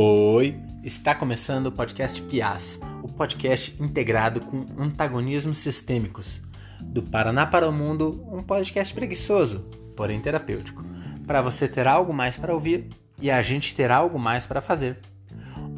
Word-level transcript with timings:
Oi, 0.00 0.56
está 0.84 1.12
começando 1.12 1.66
o 1.66 1.72
podcast 1.72 2.22
Pias, 2.22 2.80
o 3.02 3.08
podcast 3.08 3.82
integrado 3.82 4.40
com 4.40 4.64
antagonismos 4.80 5.58
sistêmicos. 5.58 6.40
Do 6.80 7.02
Paraná 7.02 7.44
para 7.44 7.68
o 7.68 7.72
Mundo, 7.72 8.24
um 8.30 8.40
podcast 8.40 8.94
preguiçoso, 8.94 9.68
porém 9.96 10.20
terapêutico, 10.20 10.84
para 11.26 11.42
você 11.42 11.66
ter 11.66 11.88
algo 11.88 12.12
mais 12.12 12.38
para 12.38 12.54
ouvir 12.54 12.90
e 13.20 13.28
a 13.28 13.42
gente 13.42 13.74
ter 13.74 13.90
algo 13.90 14.20
mais 14.20 14.46
para 14.46 14.60
fazer. 14.60 15.00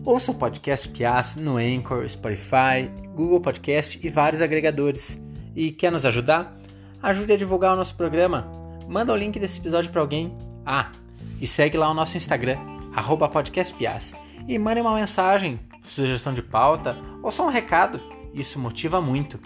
Ouça 0.04 0.32
o 0.32 0.34
podcast 0.34 0.90
Pias 0.90 1.34
no 1.34 1.56
Anchor, 1.56 2.06
Spotify, 2.06 2.90
Google 3.14 3.40
Podcast 3.40 3.98
e 4.06 4.10
vários 4.10 4.42
agregadores. 4.42 5.18
E 5.56 5.72
quer 5.72 5.90
nos 5.90 6.04
ajudar? 6.04 6.60
Ajude 7.02 7.32
a 7.32 7.38
divulgar 7.38 7.72
o 7.72 7.76
nosso 7.76 7.94
programa. 7.94 8.46
Manda 8.86 9.14
o 9.14 9.16
link 9.16 9.40
desse 9.40 9.60
episódio 9.60 9.90
para 9.90 10.02
alguém. 10.02 10.36
Ah, 10.66 10.92
e 11.40 11.46
segue 11.46 11.78
lá 11.78 11.90
o 11.90 11.94
nosso 11.94 12.18
Instagram, 12.18 12.58
arroba 12.94 13.28
podcastpias, 13.28 14.14
e 14.48 14.58
mande 14.58 14.80
uma 14.80 14.94
mensagem, 14.94 15.60
sugestão 15.82 16.32
de 16.32 16.42
pauta 16.42 16.96
ou 17.22 17.30
só 17.30 17.46
um 17.46 17.50
recado. 17.50 18.00
Isso 18.32 18.58
motiva 18.58 19.00
muito. 19.00 19.38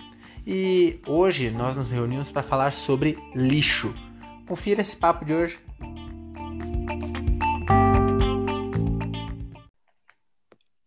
E 0.46 1.00
hoje 1.06 1.50
nós 1.50 1.74
nos 1.74 1.90
reunimos 1.90 2.30
para 2.30 2.42
falar 2.42 2.72
sobre 2.72 3.18
lixo. 3.34 3.94
Confira 4.46 4.82
esse 4.82 4.96
papo 4.96 5.24
de 5.24 5.34
hoje. 5.34 5.60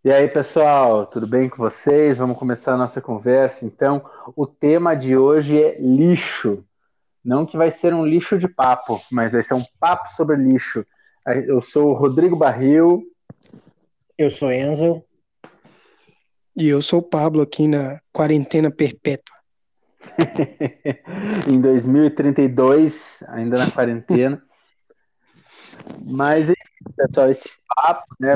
E 0.03 0.11
aí, 0.11 0.27
pessoal, 0.29 1.05
tudo 1.05 1.27
bem 1.27 1.49
com 1.49 1.57
vocês? 1.57 2.17
Vamos 2.17 2.37
começar 2.37 2.73
a 2.75 2.77
nossa 2.77 3.01
conversa. 3.01 3.65
Então, 3.65 4.05
o 4.35 4.47
tema 4.47 4.95
de 4.95 5.17
hoje 5.17 5.61
é 5.61 5.77
lixo. 5.81 6.63
Não 7.25 7.45
que 7.45 7.57
vai 7.57 7.71
ser 7.71 7.93
um 7.93 8.05
lixo 8.05 8.39
de 8.39 8.47
papo, 8.47 9.01
mas 9.11 9.33
vai 9.33 9.43
ser 9.43 9.53
um 9.53 9.65
papo 9.79 10.07
sobre 10.15 10.37
lixo. 10.37 10.85
Eu 11.27 11.61
sou 11.61 11.89
o 11.89 11.93
Rodrigo 11.93 12.37
Barril. 12.37 13.03
Eu 14.17 14.29
sou 14.29 14.49
Enzo. 14.49 15.03
E 16.55 16.69
eu 16.69 16.81
sou 16.81 16.99
o 16.99 17.03
Pablo 17.03 17.41
aqui 17.41 17.67
na 17.67 17.99
quarentena 18.13 18.71
perpétua. 18.71 19.35
em 21.51 21.59
2032, 21.59 22.97
ainda 23.27 23.57
na 23.57 23.69
quarentena. 23.69 24.41
Mas, 26.01 26.49
pessoal, 26.95 27.29
esse 27.29 27.57
papo, 27.75 28.07
né? 28.21 28.31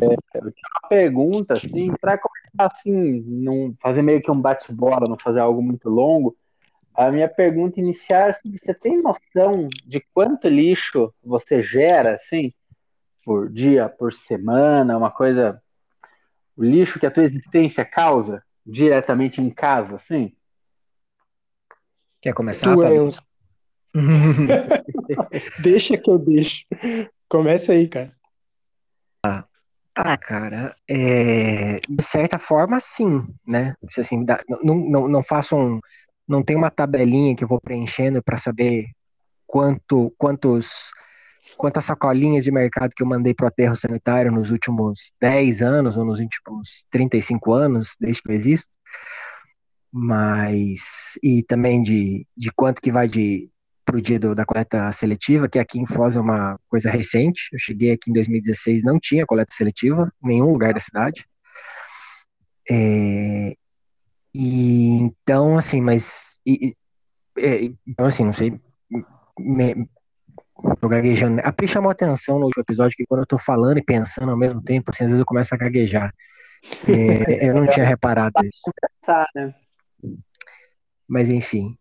É, 0.00 0.14
eu 0.38 0.52
tinha 0.52 0.68
uma 0.80 0.88
pergunta, 0.88 1.54
assim, 1.54 1.92
para 2.00 2.16
começar 2.16 2.72
assim, 2.72 3.24
não 3.26 3.74
fazer 3.82 4.02
meio 4.02 4.22
que 4.22 4.30
um 4.30 4.40
bate-bola, 4.40 5.06
não 5.08 5.18
fazer 5.18 5.40
algo 5.40 5.60
muito 5.60 5.88
longo. 5.88 6.36
A 6.96 7.10
minha 7.10 7.28
pergunta 7.28 7.78
inicial 7.78 8.28
é 8.28 8.30
assim, 8.30 8.56
você 8.56 8.72
tem 8.72 9.02
noção 9.02 9.68
de 9.84 10.00
quanto 10.14 10.48
lixo 10.48 11.12
você 11.22 11.62
gera, 11.62 12.16
assim, 12.16 12.52
por 13.22 13.50
dia, 13.50 13.88
por 13.88 14.14
semana, 14.14 14.96
uma 14.96 15.10
coisa, 15.10 15.60
o 16.56 16.64
lixo 16.64 16.98
que 16.98 17.04
a 17.04 17.10
tua 17.10 17.24
existência 17.24 17.84
causa 17.84 18.42
diretamente 18.64 19.42
em 19.42 19.50
casa, 19.50 19.96
assim? 19.96 20.32
Quer 22.20 22.32
começar, 22.32 22.74
Tu, 22.74 22.86
Enzo. 22.86 23.22
Deixa 25.58 25.98
que 25.98 26.10
eu 26.10 26.18
deixo. 26.18 26.64
Começa 27.28 27.72
aí, 27.72 27.88
cara. 27.88 28.16
Ah, 29.98 30.16
cara, 30.18 30.76
é, 30.86 31.76
de 31.88 32.02
certa 32.02 32.38
forma, 32.38 32.78
sim, 32.80 33.26
né? 33.48 33.74
Assim, 33.98 34.24
dá- 34.26 34.42
não, 34.62 34.74
não, 34.76 35.08
não 35.08 35.22
faço 35.22 35.56
um, 35.56 35.80
não 36.28 36.42
tem 36.42 36.56
uma 36.56 36.70
tabelinha 36.70 37.34
que 37.36 37.44
eu 37.44 37.48
vou 37.48 37.60
preenchendo 37.60 38.22
para 38.22 38.36
saber 38.36 38.86
quanto, 39.46 40.12
quantos, 40.18 40.90
quantas 41.56 41.84
sacolinhas 41.84 42.44
de 42.44 42.50
mercado 42.50 42.92
que 42.94 43.02
eu 43.02 43.06
mandei 43.06 43.32
para 43.34 43.44
o 43.44 43.48
aterro 43.48 43.76
sanitário 43.76 44.32
nos 44.32 44.50
últimos 44.50 45.12
10 45.20 45.62
anos 45.62 45.96
ou 45.96 46.04
nos 46.04 46.20
últimos 46.20 46.84
35 46.90 47.52
anos, 47.52 47.96
desde 48.00 48.22
que 48.22 48.30
eu 48.30 48.34
existo. 48.34 48.68
Mas, 49.92 51.18
e 51.22 51.42
também 51.44 51.82
de, 51.82 52.26
de 52.36 52.50
quanto 52.52 52.82
que 52.82 52.90
vai 52.90 53.08
de 53.08 53.50
para 53.84 53.96
o 53.96 54.02
dia 54.02 54.18
do- 54.18 54.34
da 54.34 54.44
coleta 54.44 54.90
seletiva, 54.90 55.48
que 55.48 55.60
aqui 55.60 55.78
em 55.78 55.86
Foz 55.86 56.16
é 56.16 56.20
uma 56.20 56.58
coisa 56.68 56.90
recente. 56.90 57.48
Eu 57.52 57.58
cheguei 57.60 57.92
aqui 57.92 58.10
em 58.10 58.12
2016, 58.12 58.82
não 58.82 58.98
tinha 58.98 59.24
coleta 59.24 59.54
seletiva 59.54 60.12
em 60.24 60.28
nenhum 60.28 60.50
lugar 60.50 60.74
da 60.74 60.80
cidade. 60.80 61.24
É, 62.68 63.52
e 64.36 64.96
então, 65.02 65.56
assim, 65.58 65.80
mas. 65.80 66.36
e- 66.46 66.68
e- 66.68 66.74
é, 67.38 67.64
então, 67.86 68.06
assim, 68.06 68.24
não 68.24 68.32
sei. 68.32 68.58
Me, 69.38 69.88
tô 70.80 70.88
gaguejando. 70.88 71.40
A 71.44 71.52
Pri 71.52 71.68
chamou 71.68 71.90
atenção 71.90 72.38
no 72.38 72.46
último 72.46 72.62
episódio 72.62 72.96
que 72.96 73.04
quando 73.06 73.20
eu 73.20 73.26
tô 73.26 73.38
falando 73.38 73.78
e 73.78 73.84
pensando 73.84 74.30
ao 74.30 74.38
mesmo 74.38 74.62
tempo, 74.62 74.90
assim, 74.90 75.04
às 75.04 75.10
vezes 75.10 75.20
eu 75.20 75.26
começo 75.26 75.54
a 75.54 75.58
gaguejar. 75.58 76.12
É, 76.86 76.86
eu 77.50 77.54
não 77.54 77.66
tinha 77.66 77.84
reparado 77.86 78.34
isso. 78.44 78.60
Né? 79.34 79.54
Mas 81.08 81.28
enfim. 81.30 81.76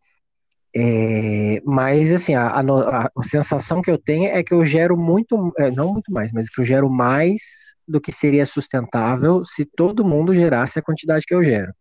É, 0.77 1.61
mas 1.66 2.11
assim, 2.11 2.35
a, 2.35 2.47
a- 2.47 3.09
a 3.17 3.23
sensação 3.23 3.81
que 3.81 3.89
eu 3.89 3.97
tenho 3.97 4.27
é 4.29 4.43
que 4.43 4.53
eu 4.53 4.66
gero 4.66 4.97
muito, 4.97 5.53
é, 5.57 5.72
não 5.72 5.93
muito 5.93 6.11
mais, 6.11 6.33
mas 6.33 6.49
que 6.49 6.59
eu 6.59 6.66
gero 6.66 6.89
mais 6.89 7.41
do 7.87 8.01
que 8.01 8.11
seria 8.11 8.45
sustentável 8.45 9.45
se 9.45 9.63
todo 9.66 10.03
mundo 10.03 10.35
gerasse 10.35 10.77
a 10.77 10.81
quantidade 10.81 11.23
que 11.25 11.33
eu 11.33 11.41
gero. 11.43 11.72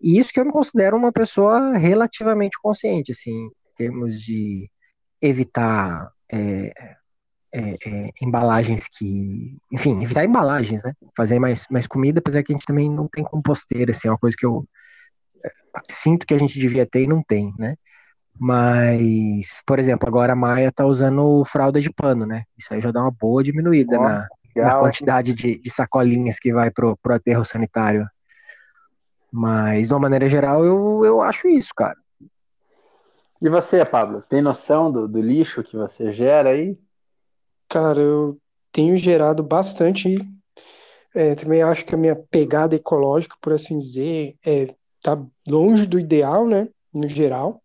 E 0.00 0.18
isso 0.18 0.32
que 0.32 0.38
eu 0.40 0.44
me 0.44 0.52
considero 0.52 0.96
uma 0.96 1.12
pessoa 1.12 1.76
relativamente 1.76 2.58
consciente, 2.62 3.12
assim, 3.12 3.32
em 3.32 3.50
termos 3.76 4.20
de 4.20 4.70
evitar 5.20 6.10
é, 6.32 6.72
é, 7.52 7.76
é, 7.84 8.10
embalagens 8.22 8.86
que, 8.88 9.58
enfim, 9.72 10.02
evitar 10.02 10.24
embalagens, 10.24 10.82
né? 10.84 10.92
Fazer 11.16 11.38
mais, 11.38 11.66
mais 11.70 11.86
comida, 11.86 12.20
apesar 12.20 12.42
que 12.42 12.52
a 12.52 12.54
gente 12.54 12.66
também 12.66 12.90
não 12.90 13.08
tem 13.08 13.24
composteira, 13.24 13.90
assim, 13.90 14.08
é 14.08 14.10
uma 14.10 14.18
coisa 14.18 14.36
que 14.38 14.46
eu 14.46 14.66
sinto 15.88 16.26
que 16.26 16.34
a 16.34 16.38
gente 16.38 16.58
devia 16.58 16.86
ter 16.86 17.02
e 17.02 17.06
não 17.06 17.22
tem, 17.22 17.52
né? 17.58 17.74
Mas, 18.38 19.62
por 19.66 19.78
exemplo, 19.78 20.08
agora 20.08 20.32
a 20.32 20.36
Maia 20.36 20.70
tá 20.70 20.86
usando 20.86 21.44
fralda 21.44 21.80
de 21.80 21.92
pano, 21.92 22.24
né? 22.24 22.44
Isso 22.56 22.72
aí 22.72 22.80
já 22.80 22.92
dá 22.92 23.02
uma 23.02 23.10
boa 23.10 23.42
diminuída 23.42 23.98
na, 23.98 24.02
na 24.04 24.28
Legal, 24.54 24.76
hein? 24.76 24.80
quantidade 24.82 25.34
de, 25.34 25.58
de 25.58 25.70
sacolinhas 25.70 26.38
que 26.38 26.52
vai 26.52 26.70
pro, 26.70 26.96
pro 27.02 27.14
aterro 27.14 27.44
sanitário. 27.44 28.06
Mas, 29.30 29.88
de 29.88 29.94
uma 29.94 30.00
maneira 30.00 30.28
geral, 30.28 30.64
eu, 30.64 31.04
eu 31.04 31.20
acho 31.20 31.48
isso, 31.48 31.72
cara. 31.76 31.96
E 33.40 33.48
você, 33.48 33.84
Pablo, 33.84 34.22
tem 34.28 34.42
noção 34.42 34.90
do, 34.90 35.06
do 35.06 35.20
lixo 35.20 35.62
que 35.62 35.76
você 35.76 36.12
gera 36.12 36.50
aí? 36.50 36.76
Cara, 37.68 38.00
eu 38.00 38.38
tenho 38.72 38.96
gerado 38.96 39.42
bastante. 39.42 40.16
é, 41.14 41.34
também 41.34 41.62
acho 41.62 41.84
que 41.84 41.94
a 41.94 41.98
minha 41.98 42.16
pegada 42.16 42.74
ecológica, 42.74 43.36
por 43.40 43.52
assim 43.52 43.78
dizer, 43.78 44.36
é, 44.44 44.74
tá 45.02 45.22
longe 45.48 45.86
do 45.86 45.98
ideal, 45.98 46.46
né? 46.46 46.68
No 46.92 47.06
geral. 47.06 47.62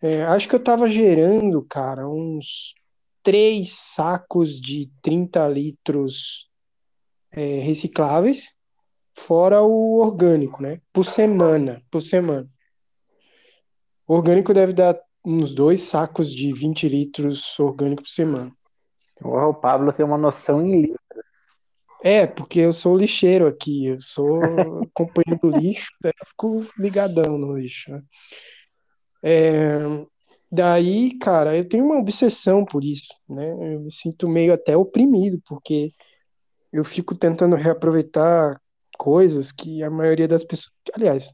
É, 0.00 0.22
acho 0.24 0.48
que 0.48 0.54
eu 0.54 0.62
tava 0.62 0.88
gerando, 0.88 1.62
cara, 1.62 2.08
uns 2.08 2.74
três 3.22 3.72
sacos 3.72 4.60
de 4.60 4.90
30 5.02 5.48
litros 5.48 6.48
é, 7.32 7.58
recicláveis, 7.58 8.55
fora 9.16 9.62
o 9.62 9.98
orgânico, 9.98 10.62
né? 10.62 10.80
Por 10.92 11.04
semana, 11.04 11.82
por 11.90 12.02
semana. 12.02 12.48
O 14.06 14.14
orgânico 14.14 14.52
deve 14.52 14.72
dar 14.72 14.96
uns 15.24 15.54
dois 15.54 15.82
sacos 15.82 16.30
de 16.32 16.52
20 16.52 16.88
litros 16.88 17.58
orgânico 17.58 18.02
por 18.02 18.08
semana. 18.08 18.52
Porra, 19.18 19.48
o 19.48 19.54
Pablo 19.54 19.92
tem 19.92 20.04
uma 20.04 20.18
noção 20.18 20.64
em 20.64 20.82
lixo. 20.82 20.96
É, 22.04 22.26
porque 22.26 22.60
eu 22.60 22.72
sou 22.72 22.96
lixeiro 22.96 23.48
aqui, 23.48 23.86
eu 23.86 24.00
sou 24.00 24.38
acompanhando 24.84 25.44
o 25.44 25.50
lixo, 25.50 25.88
daí 26.00 26.12
eu 26.20 26.26
fico 26.26 26.66
ligadão 26.78 27.36
no 27.36 27.58
lixo, 27.58 27.90
né? 27.90 28.02
É, 29.24 29.78
daí, 30.52 31.18
cara, 31.18 31.56
eu 31.56 31.66
tenho 31.66 31.84
uma 31.84 31.98
obsessão 31.98 32.64
por 32.64 32.84
isso, 32.84 33.12
né? 33.28 33.74
Eu 33.74 33.80
me 33.80 33.90
sinto 33.90 34.28
meio 34.28 34.52
até 34.52 34.76
oprimido, 34.76 35.42
porque 35.48 35.92
eu 36.72 36.84
fico 36.84 37.16
tentando 37.16 37.56
reaproveitar 37.56 38.60
coisas 38.96 39.52
que 39.52 39.82
a 39.82 39.90
maioria 39.90 40.28
das 40.28 40.44
pessoas, 40.44 40.72
aliás, 40.94 41.32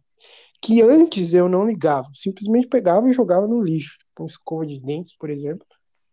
que 0.60 0.80
antes 0.80 1.34
eu 1.34 1.48
não 1.48 1.66
ligava, 1.66 2.08
simplesmente 2.12 2.68
pegava 2.68 3.08
e 3.08 3.12
jogava 3.12 3.46
no 3.46 3.62
lixo. 3.62 3.98
Com 4.14 4.24
escova 4.24 4.66
de 4.66 4.78
dentes, 4.80 5.16
por 5.16 5.30
exemplo, 5.30 5.66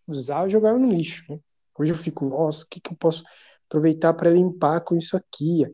usava 0.08 0.48
e 0.48 0.52
jogava 0.52 0.80
no 0.80 0.88
lixo, 0.88 1.24
né? 1.30 1.40
Hoje 1.78 1.92
eu 1.92 1.96
fico, 1.96 2.26
nossa, 2.26 2.66
o 2.66 2.68
que 2.68 2.80
que 2.80 2.92
eu 2.92 2.98
posso 2.98 3.24
aproveitar 3.68 4.14
para 4.14 4.30
limpar 4.30 4.82
com 4.82 4.96
isso 4.96 5.16
aqui? 5.16 5.66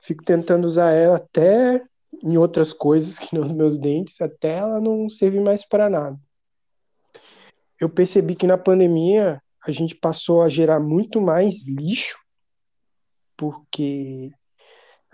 Fico 0.00 0.24
tentando 0.24 0.64
usar 0.64 0.90
ela 0.90 1.16
até 1.16 1.80
em 2.22 2.36
outras 2.36 2.72
coisas 2.72 3.18
que 3.18 3.36
nos 3.36 3.52
meus 3.52 3.78
dentes, 3.78 4.20
até 4.20 4.56
ela 4.56 4.80
não 4.80 5.08
servir 5.08 5.40
mais 5.40 5.66
para 5.66 5.90
nada. 5.90 6.18
Eu 7.80 7.88
percebi 7.88 8.34
que 8.34 8.46
na 8.46 8.56
pandemia 8.56 9.40
a 9.66 9.70
gente 9.70 9.94
passou 9.94 10.42
a 10.42 10.48
gerar 10.48 10.80
muito 10.80 11.20
mais 11.20 11.66
lixo, 11.66 12.18
porque 13.36 14.30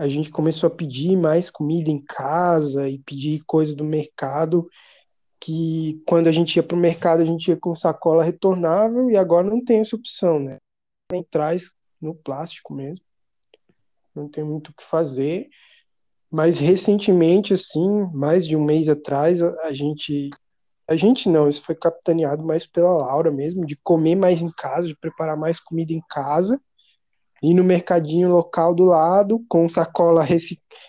a 0.01 0.09
gente 0.09 0.31
começou 0.31 0.67
a 0.67 0.71
pedir 0.71 1.15
mais 1.15 1.51
comida 1.51 1.91
em 1.91 2.03
casa 2.03 2.89
e 2.89 2.99
pedir 3.01 3.45
coisa 3.45 3.77
do 3.77 3.85
mercado 3.85 4.67
que 5.39 6.03
quando 6.07 6.27
a 6.27 6.33
gente 6.33 6.57
ia 6.57 6.63
para 6.63 6.75
o 6.75 6.81
mercado 6.81 7.21
a 7.21 7.25
gente 7.25 7.49
ia 7.49 7.57
com 7.57 7.75
sacola 7.75 8.25
retornável 8.25 9.11
e 9.11 9.17
agora 9.19 9.47
não 9.47 9.63
tem 9.63 9.81
essa 9.81 9.95
opção, 9.95 10.41
né? 10.41 10.57
Nem 11.13 11.23
traz 11.23 11.75
no 12.01 12.15
plástico 12.15 12.73
mesmo. 12.73 13.05
não 14.15 14.27
tem 14.27 14.43
muito 14.43 14.69
o 14.69 14.75
que 14.75 14.83
fazer. 14.83 15.51
Mas 16.31 16.59
recentemente, 16.59 17.53
assim, 17.53 17.87
mais 18.15 18.47
de 18.47 18.57
um 18.57 18.65
mês 18.65 18.89
atrás, 18.89 19.43
a 19.43 19.71
gente. 19.71 20.31
A 20.89 20.97
gente 20.97 21.29
não, 21.29 21.47
isso 21.47 21.63
foi 21.63 21.75
capitaneado 21.75 22.43
mais 22.43 22.67
pela 22.67 22.91
Laura 22.91 23.31
mesmo, 23.31 23.67
de 23.67 23.77
comer 23.77 24.17
mais 24.17 24.41
em 24.41 24.51
casa, 24.51 24.89
de 24.89 24.97
preparar 24.97 25.37
mais 25.37 25.61
comida 25.61 25.93
em 25.93 26.01
casa, 26.09 26.59
ir 27.43 27.55
no 27.55 27.65
mercadinho 27.65 28.31
local 28.31 28.75
do 28.75 28.85
lado, 28.85 29.45
com 29.49 29.69
sacola 29.69 30.25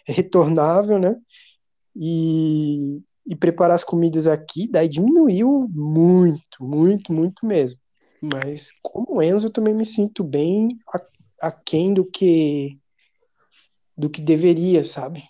retornável, 0.05 0.99
né? 0.99 1.15
E, 1.95 3.01
e 3.25 3.35
preparar 3.35 3.75
as 3.75 3.83
comidas 3.83 4.27
aqui, 4.27 4.67
daí 4.69 4.87
diminuiu 4.87 5.67
muito, 5.71 6.63
muito, 6.63 7.13
muito 7.13 7.45
mesmo. 7.45 7.79
Mas 8.21 8.71
como 8.81 9.21
Enzo, 9.21 9.47
eu 9.47 9.51
também 9.51 9.73
me 9.73 9.85
sinto 9.85 10.23
bem 10.23 10.67
aquém 11.41 11.93
do 11.93 12.05
que 12.05 12.77
do 13.97 14.09
que 14.09 14.21
deveria, 14.21 14.83
sabe? 14.83 15.23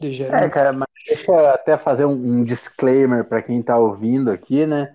De 0.00 0.22
é, 0.22 0.48
cara, 0.48 0.72
mas 0.72 0.88
deixa 1.06 1.30
eu 1.30 1.48
até 1.50 1.76
fazer 1.76 2.06
um, 2.06 2.12
um 2.12 2.44
disclaimer 2.44 3.24
para 3.24 3.42
quem 3.42 3.60
está 3.60 3.78
ouvindo 3.78 4.30
aqui, 4.30 4.66
né? 4.66 4.94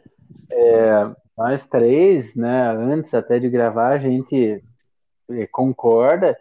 É, 0.49 1.11
nós 1.37 1.65
três, 1.65 2.33
né, 2.35 2.71
antes 2.71 3.13
até 3.13 3.39
de 3.39 3.49
gravar, 3.49 3.89
a 3.89 3.99
gente 3.99 4.63
concorda 5.51 6.37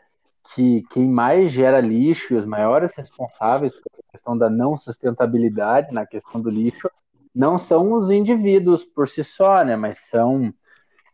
que 0.54 0.82
quem 0.90 1.08
mais 1.08 1.50
gera 1.50 1.80
lixo 1.80 2.34
e 2.34 2.36
os 2.36 2.44
maiores 2.44 2.92
responsáveis 2.94 3.72
pela 3.72 4.04
questão 4.12 4.36
da 4.36 4.50
não 4.50 4.76
sustentabilidade 4.76 5.92
na 5.92 6.06
questão 6.06 6.40
do 6.40 6.50
lixo 6.50 6.90
não 7.34 7.58
são 7.58 7.92
os 7.94 8.10
indivíduos 8.10 8.84
por 8.84 9.08
si 9.08 9.24
só, 9.24 9.64
né, 9.64 9.74
mas 9.74 9.98
são 10.08 10.52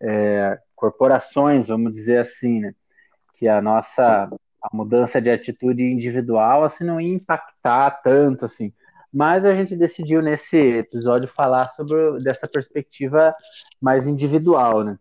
é, 0.00 0.58
corporações, 0.74 1.68
vamos 1.68 1.94
dizer 1.94 2.18
assim, 2.18 2.60
né, 2.60 2.74
que 3.36 3.48
a 3.48 3.60
nossa 3.62 4.28
a 4.62 4.76
mudança 4.76 5.20
de 5.22 5.30
atitude 5.30 5.82
individual 5.82 6.64
assim 6.64 6.84
não 6.84 7.00
ia 7.00 7.14
impactar 7.14 8.02
tanto 8.02 8.44
assim. 8.44 8.72
Mas 9.12 9.44
a 9.44 9.54
gente 9.54 9.74
decidiu 9.74 10.22
nesse 10.22 10.56
episódio 10.56 11.28
falar 11.28 11.70
sobre 11.70 12.22
dessa 12.22 12.46
perspectiva 12.46 13.34
mais 13.80 14.06
individual, 14.06 14.84
né? 14.84 14.98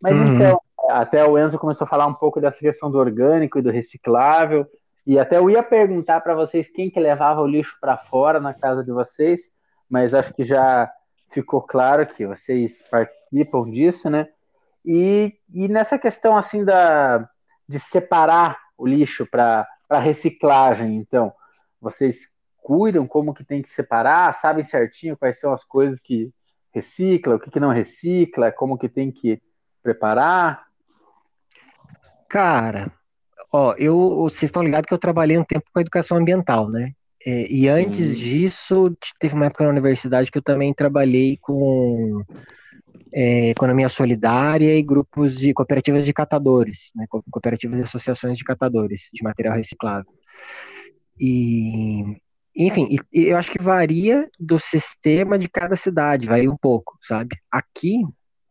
Mas 0.00 0.16
uhum. 0.16 0.34
então, 0.34 0.60
até 0.88 1.24
o 1.24 1.38
Enzo 1.38 1.58
começou 1.58 1.84
a 1.84 1.88
falar 1.88 2.06
um 2.06 2.14
pouco 2.14 2.40
dessa 2.40 2.58
questão 2.58 2.90
do 2.90 2.98
orgânico 2.98 3.58
e 3.58 3.62
do 3.62 3.70
reciclável, 3.70 4.66
e 5.06 5.18
até 5.18 5.38
eu 5.38 5.48
ia 5.48 5.62
perguntar 5.62 6.20
para 6.20 6.34
vocês 6.34 6.70
quem 6.70 6.90
que 6.90 6.98
levava 6.98 7.40
o 7.40 7.46
lixo 7.46 7.76
para 7.80 7.96
fora 7.96 8.40
na 8.40 8.52
casa 8.52 8.82
de 8.82 8.90
vocês, 8.90 9.40
mas 9.88 10.12
acho 10.12 10.34
que 10.34 10.44
já 10.44 10.90
ficou 11.30 11.62
claro 11.62 12.06
que 12.06 12.26
vocês 12.26 12.82
participam 12.90 13.70
disso, 13.70 14.10
né? 14.10 14.28
E, 14.84 15.34
e 15.52 15.68
nessa 15.68 15.98
questão 15.98 16.36
assim 16.36 16.64
da 16.64 17.28
de 17.68 17.80
separar 17.80 18.58
o 18.78 18.86
lixo 18.86 19.26
para 19.26 19.66
reciclagem, 19.90 20.96
então, 20.96 21.32
vocês 21.80 22.28
cuidam 22.62 23.06
como 23.06 23.34
que 23.34 23.44
tem 23.44 23.62
que 23.62 23.70
separar, 23.70 24.40
sabem 24.40 24.64
certinho 24.64 25.16
quais 25.16 25.38
são 25.40 25.52
as 25.52 25.64
coisas 25.64 25.98
que 26.00 26.32
recicla, 26.72 27.36
o 27.36 27.40
que, 27.40 27.50
que 27.50 27.60
não 27.60 27.70
recicla, 27.70 28.52
como 28.52 28.78
que 28.78 28.88
tem 28.88 29.10
que 29.10 29.40
preparar? 29.82 30.65
Cara, 32.28 32.92
ó, 33.52 33.74
eu, 33.78 34.16
vocês 34.22 34.44
estão 34.44 34.62
ligados 34.62 34.86
que 34.86 34.94
eu 34.94 34.98
trabalhei 34.98 35.38
um 35.38 35.44
tempo 35.44 35.64
com 35.72 35.80
educação 35.80 36.16
ambiental, 36.16 36.68
né? 36.68 36.92
É, 37.24 37.50
e 37.50 37.68
antes 37.68 38.10
hum. 38.10 38.14
disso, 38.14 38.96
teve 39.18 39.34
uma 39.34 39.46
época 39.46 39.64
na 39.64 39.70
universidade 39.70 40.30
que 40.30 40.38
eu 40.38 40.42
também 40.42 40.72
trabalhei 40.72 41.36
com 41.40 42.22
é, 43.12 43.50
economia 43.50 43.88
solidária 43.88 44.76
e 44.76 44.82
grupos 44.82 45.36
de 45.36 45.52
cooperativas 45.52 46.04
de 46.04 46.12
catadores, 46.12 46.90
né, 46.94 47.06
cooperativas 47.08 47.78
e 47.78 47.82
associações 47.82 48.38
de 48.38 48.44
catadores 48.44 49.08
de 49.12 49.24
material 49.24 49.56
reciclável. 49.56 50.12
E, 51.18 52.02
enfim, 52.54 52.88
e 53.12 53.24
eu 53.24 53.36
acho 53.36 53.50
que 53.50 53.62
varia 53.62 54.28
do 54.38 54.58
sistema 54.58 55.38
de 55.38 55.48
cada 55.48 55.74
cidade, 55.76 56.28
varia 56.28 56.50
um 56.50 56.56
pouco, 56.56 56.96
sabe? 57.00 57.36
Aqui, 57.50 58.02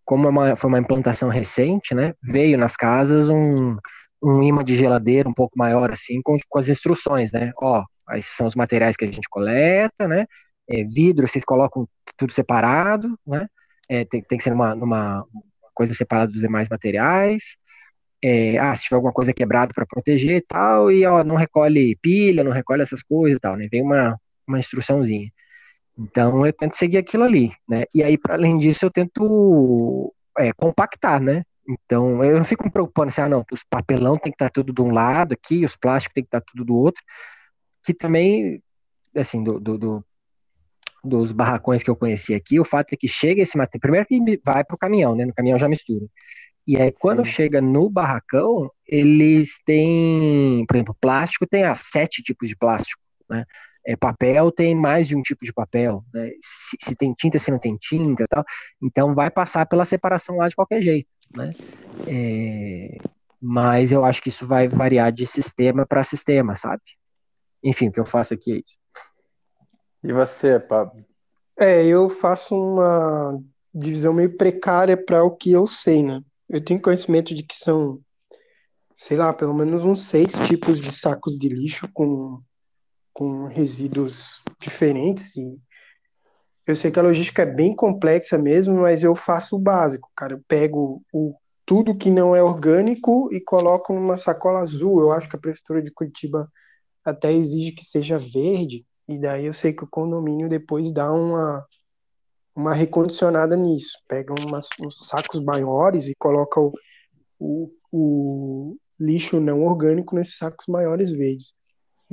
como 0.05 0.27
é 0.27 0.29
uma, 0.29 0.55
foi 0.55 0.69
uma 0.69 0.79
implantação 0.79 1.29
recente, 1.29 1.93
né, 1.95 2.13
veio 2.23 2.57
nas 2.57 2.75
casas 2.75 3.29
um, 3.29 3.77
um 4.23 4.43
imã 4.43 4.63
de 4.63 4.75
geladeira 4.75 5.27
um 5.29 5.33
pouco 5.33 5.57
maior, 5.57 5.91
assim, 5.91 6.21
com, 6.21 6.37
com 6.49 6.59
as 6.59 6.69
instruções, 6.69 7.31
né? 7.31 7.51
Ó, 7.61 7.83
esses 8.13 8.35
são 8.35 8.47
os 8.47 8.55
materiais 8.55 8.95
que 8.97 9.05
a 9.05 9.11
gente 9.11 9.27
coleta, 9.29 10.07
né? 10.07 10.25
É, 10.69 10.83
vidro, 10.83 11.27
vocês 11.27 11.45
colocam 11.45 11.87
tudo 12.17 12.33
separado, 12.33 13.17
né? 13.25 13.47
é, 13.89 14.05
tem, 14.05 14.21
tem 14.21 14.37
que 14.37 14.43
ser 14.43 14.51
numa, 14.51 14.75
numa 14.75 15.25
coisa 15.73 15.93
separada 15.93 16.31
dos 16.31 16.41
demais 16.41 16.69
materiais. 16.69 17.57
É, 18.23 18.57
ah, 18.57 18.75
se 18.75 18.83
tiver 18.85 18.95
alguma 18.95 19.13
coisa 19.13 19.33
quebrada 19.33 19.73
para 19.73 19.85
proteger 19.85 20.37
e 20.37 20.41
tal, 20.41 20.91
e 20.91 21.05
ó, 21.05 21.23
não 21.23 21.35
recolhe 21.35 21.95
pilha, 22.01 22.43
não 22.43 22.51
recolhe 22.51 22.81
essas 22.81 23.03
coisas 23.03 23.37
e 23.37 23.39
tal, 23.39 23.55
né? 23.55 23.67
Vem 23.71 23.83
uma, 23.83 24.19
uma 24.47 24.59
instruçãozinha. 24.59 25.29
Então 25.97 26.45
eu 26.45 26.53
tento 26.53 26.75
seguir 26.75 26.97
aquilo 26.97 27.23
ali, 27.23 27.53
né? 27.67 27.85
E 27.93 28.03
aí, 28.03 28.17
para 28.17 28.35
além 28.35 28.57
disso, 28.57 28.85
eu 28.85 28.91
tento 28.91 30.13
é, 30.37 30.51
compactar, 30.53 31.21
né? 31.21 31.43
Então 31.67 32.23
eu 32.23 32.37
não 32.37 32.45
fico 32.45 32.63
me 32.63 32.71
preocupando 32.71 33.09
assim, 33.09 33.21
ah, 33.21 33.29
não, 33.29 33.45
os 33.51 33.63
papelão 33.63 34.17
tem 34.17 34.31
que 34.31 34.35
estar 34.35 34.49
tá 34.49 34.51
tudo 34.51 34.73
de 34.73 34.81
um 34.81 34.91
lado 34.91 35.33
aqui, 35.33 35.65
os 35.65 35.75
plásticos 35.75 36.13
tem 36.13 36.23
que 36.23 36.27
estar 36.27 36.41
tá 36.41 36.45
tudo 36.47 36.65
do 36.65 36.75
outro, 36.75 37.01
que 37.83 37.93
também, 37.93 38.61
assim, 39.15 39.43
do, 39.43 39.59
do, 39.59 39.77
do 39.77 40.05
dos 41.05 41.31
barracões 41.31 41.83
que 41.83 41.89
eu 41.89 41.95
conheci 41.95 42.33
aqui, 42.33 42.59
o 42.59 42.65
fato 42.65 42.93
é 42.93 42.97
que 42.97 43.07
chega 43.07 43.41
esse 43.41 43.55
material, 43.57 43.79
primeiro 43.79 44.07
que 44.07 44.41
vai 44.43 44.63
para 44.63 44.75
o 44.75 44.77
caminhão, 44.77 45.15
né? 45.15 45.25
No 45.25 45.33
caminhão 45.33 45.59
já 45.59 45.69
mistura. 45.69 46.07
E 46.67 46.77
aí, 46.77 46.91
quando 46.91 47.23
Sim. 47.23 47.31
chega 47.31 47.61
no 47.61 47.89
barracão, 47.89 48.71
eles 48.87 49.59
têm, 49.65 50.65
por 50.65 50.75
exemplo, 50.75 50.97
plástico 50.99 51.45
tem 51.45 51.63
ah, 51.63 51.75
sete 51.75 52.23
tipos 52.23 52.49
de 52.49 52.55
plástico, 52.55 52.99
né? 53.29 53.45
É, 53.85 53.95
papel 53.95 54.51
tem 54.51 54.73
mais 54.73 55.07
de 55.07 55.15
um 55.15 55.21
tipo 55.21 55.45
de 55.45 55.53
papel, 55.53 56.03
né? 56.13 56.31
Se, 56.41 56.75
se, 56.79 56.95
tem 56.95 57.13
tinta, 57.13 57.37
se 57.37 57.51
não 57.51 57.59
tem 57.59 57.77
tinta 57.77 58.23
e 58.23 58.27
tal. 58.27 58.43
Então, 58.81 59.13
vai 59.13 59.29
passar 59.29 59.65
pela 59.67 59.85
separação 59.85 60.37
lá 60.37 60.49
de 60.49 60.55
qualquer 60.55 60.81
jeito, 60.81 61.07
né? 61.35 61.51
É, 62.07 62.97
mas 63.39 63.91
eu 63.91 64.03
acho 64.03 64.21
que 64.21 64.29
isso 64.29 64.47
vai 64.47 64.67
variar 64.67 65.11
de 65.11 65.27
sistema 65.27 65.85
para 65.85 66.03
sistema, 66.03 66.55
sabe? 66.55 66.81
Enfim, 67.63 67.89
o 67.89 67.91
que 67.91 67.99
eu 67.99 68.05
faço 68.05 68.33
aqui 68.33 68.53
é 68.53 68.55
isso. 68.55 68.77
E 70.03 70.13
você, 70.13 70.59
Pablo? 70.59 71.05
É, 71.57 71.85
eu 71.85 72.09
faço 72.09 72.55
uma 72.55 73.39
divisão 73.73 74.13
meio 74.13 74.35
precária 74.35 74.97
para 74.97 75.23
o 75.23 75.31
que 75.31 75.51
eu 75.51 75.67
sei, 75.67 76.03
né? 76.03 76.21
Eu 76.49 76.63
tenho 76.63 76.81
conhecimento 76.81 77.33
de 77.33 77.43
que 77.43 77.55
são, 77.55 77.99
sei 78.93 79.17
lá, 79.17 79.33
pelo 79.33 79.53
menos 79.53 79.83
uns 79.83 80.03
seis 80.03 80.33
tipos 80.47 80.79
de 80.79 80.91
sacos 80.91 81.37
de 81.37 81.49
lixo 81.49 81.89
com, 81.93 82.41
com 83.15 83.45
resíduos 83.45 84.43
diferentes. 84.59 85.37
E 85.37 85.57
eu 86.67 86.75
sei 86.75 86.91
que 86.91 86.99
a 86.99 87.03
logística 87.03 87.43
é 87.43 87.45
bem 87.45 87.73
complexa 87.73 88.37
mesmo, 88.37 88.81
mas 88.81 89.03
eu 89.03 89.15
faço 89.15 89.55
o 89.55 89.59
básico, 89.59 90.11
cara. 90.13 90.33
Eu 90.33 90.41
pego 90.47 91.01
o, 91.13 91.33
tudo 91.65 91.97
que 91.97 92.11
não 92.11 92.35
é 92.35 92.43
orgânico 92.43 93.33
e 93.33 93.39
coloco 93.39 93.93
numa 93.93 94.17
sacola 94.17 94.59
azul. 94.59 94.99
Eu 94.99 95.13
acho 95.13 95.29
que 95.29 95.35
a 95.37 95.39
prefeitura 95.39 95.81
de 95.81 95.91
Curitiba 95.91 96.51
até 97.05 97.31
exige 97.31 97.71
que 97.71 97.85
seja 97.85 98.19
verde 98.19 98.85
e 99.07 99.17
daí 99.17 99.45
eu 99.45 99.53
sei 99.53 99.71
que 99.71 99.83
o 99.85 99.89
condomínio 99.89 100.49
depois 100.49 100.91
dá 100.91 101.13
uma, 101.13 101.65
uma 102.53 102.73
recondicionada 102.73 103.55
nisso. 103.55 103.97
Pega 104.09 104.33
umas, 104.45 104.67
uns 104.81 105.07
sacos 105.07 105.39
maiores 105.39 106.09
e 106.09 106.15
coloca 106.15 106.59
o, 106.59 106.73
o, 107.39 107.71
o 107.93 108.77
lixo 108.99 109.39
não 109.39 109.63
orgânico 109.63 110.15
nesses 110.15 110.37
sacos 110.37 110.65
maiores 110.67 111.11
verdes. 111.11 111.53